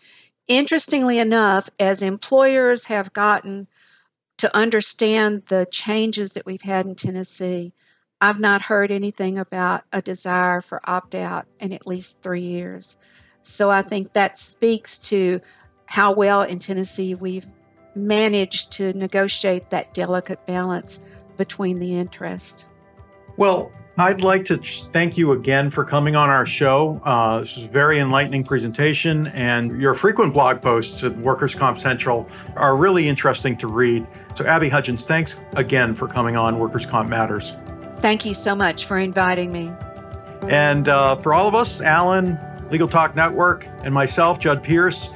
Interestingly 0.48 1.18
enough, 1.18 1.70
as 1.78 2.02
employers 2.02 2.85
have 2.85 3.12
gotten 3.12 3.68
to 4.38 4.55
understand 4.57 5.44
the 5.46 5.66
changes 5.70 6.33
that 6.33 6.46
we've 6.46 6.62
had 6.62 6.85
in 6.85 6.94
Tennessee, 6.94 7.72
I've 8.20 8.40
not 8.40 8.62
heard 8.62 8.90
anything 8.90 9.38
about 9.38 9.85
a 9.92 10.02
desire 10.02 10.61
for 10.61 10.81
opt 10.88 11.14
out 11.14 11.46
in 11.61 11.72
at 11.72 11.87
least 11.87 12.22
three 12.22 12.42
years. 12.42 12.96
So 13.42 13.70
I 13.70 13.83
think 13.83 14.12
that 14.12 14.38
speaks 14.38 14.98
to 14.98 15.40
how 15.87 16.12
well 16.12 16.42
in 16.42 16.59
Tennessee 16.59 17.14
we've 17.14 17.46
managed 17.94 18.72
to 18.72 18.92
negotiate 18.94 19.70
that 19.70 19.94
delicate 19.94 20.46
balance 20.46 20.98
between 21.37 21.78
the 21.78 21.96
interests. 21.96 22.66
Well, 23.37 23.73
I'd 23.99 24.23
like 24.23 24.45
to 24.47 24.57
thank 24.57 25.18
you 25.18 25.33
again 25.33 25.71
for 25.71 25.85
coming 25.85 26.16
on 26.16 26.31
our 26.31 26.47
show. 26.47 27.01
Uh, 27.05 27.40
this 27.40 27.57
was 27.57 27.66
a 27.66 27.68
very 27.68 27.99
enlightening 27.99 28.42
presentation, 28.42 29.27
and 29.29 29.81
your 29.81 29.92
frequent 29.95 30.33
blog 30.33 30.62
posts 30.62 31.05
at 31.05 31.16
Workers' 31.18 31.55
Comp 31.55 31.79
Central 31.79 32.29
are 32.57 32.77
really 32.77 33.09
interesting 33.09 33.57
to 33.59 33.66
read. 33.66 34.07
So, 34.35 34.47
Abby 34.47 34.71
Hudgens, 34.71 35.05
thanks 35.05 35.38
again 35.57 35.95
for 35.95 36.09
coming 36.09 36.37
on 36.37 36.59
Workers' 36.59 36.87
Comp 36.87 37.11
Matters. 37.11 37.55
Thank 38.01 38.25
you 38.25 38.33
so 38.33 38.55
much 38.55 38.87
for 38.87 38.99
inviting 38.99 39.53
me. 39.53 39.71
And 40.49 40.88
uh, 40.88 41.16
for 41.16 41.35
all 41.35 41.47
of 41.47 41.55
us, 41.55 41.83
Alan, 41.83 42.38
Legal 42.71 42.88
Talk 42.88 43.14
Network, 43.14 43.68
and 43.85 43.92
myself, 43.92 44.38
Judd 44.38 44.62
Pierce, 44.62 45.11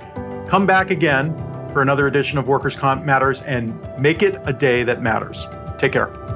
Come 0.47 0.65
back 0.65 0.93
again 0.93 1.35
for 1.73 1.83
another 1.83 2.07
edition 2.07 2.39
of 2.39 2.47
Workers' 2.47 2.77
Comp 2.77 3.05
Matters 3.05 3.43
and 3.43 3.77
make 3.99 4.23
it 4.23 4.41
a 4.45 4.53
day 4.53 4.85
that 4.85 5.03
matters. 5.03 5.49
Take 5.77 5.91
care. 5.93 6.36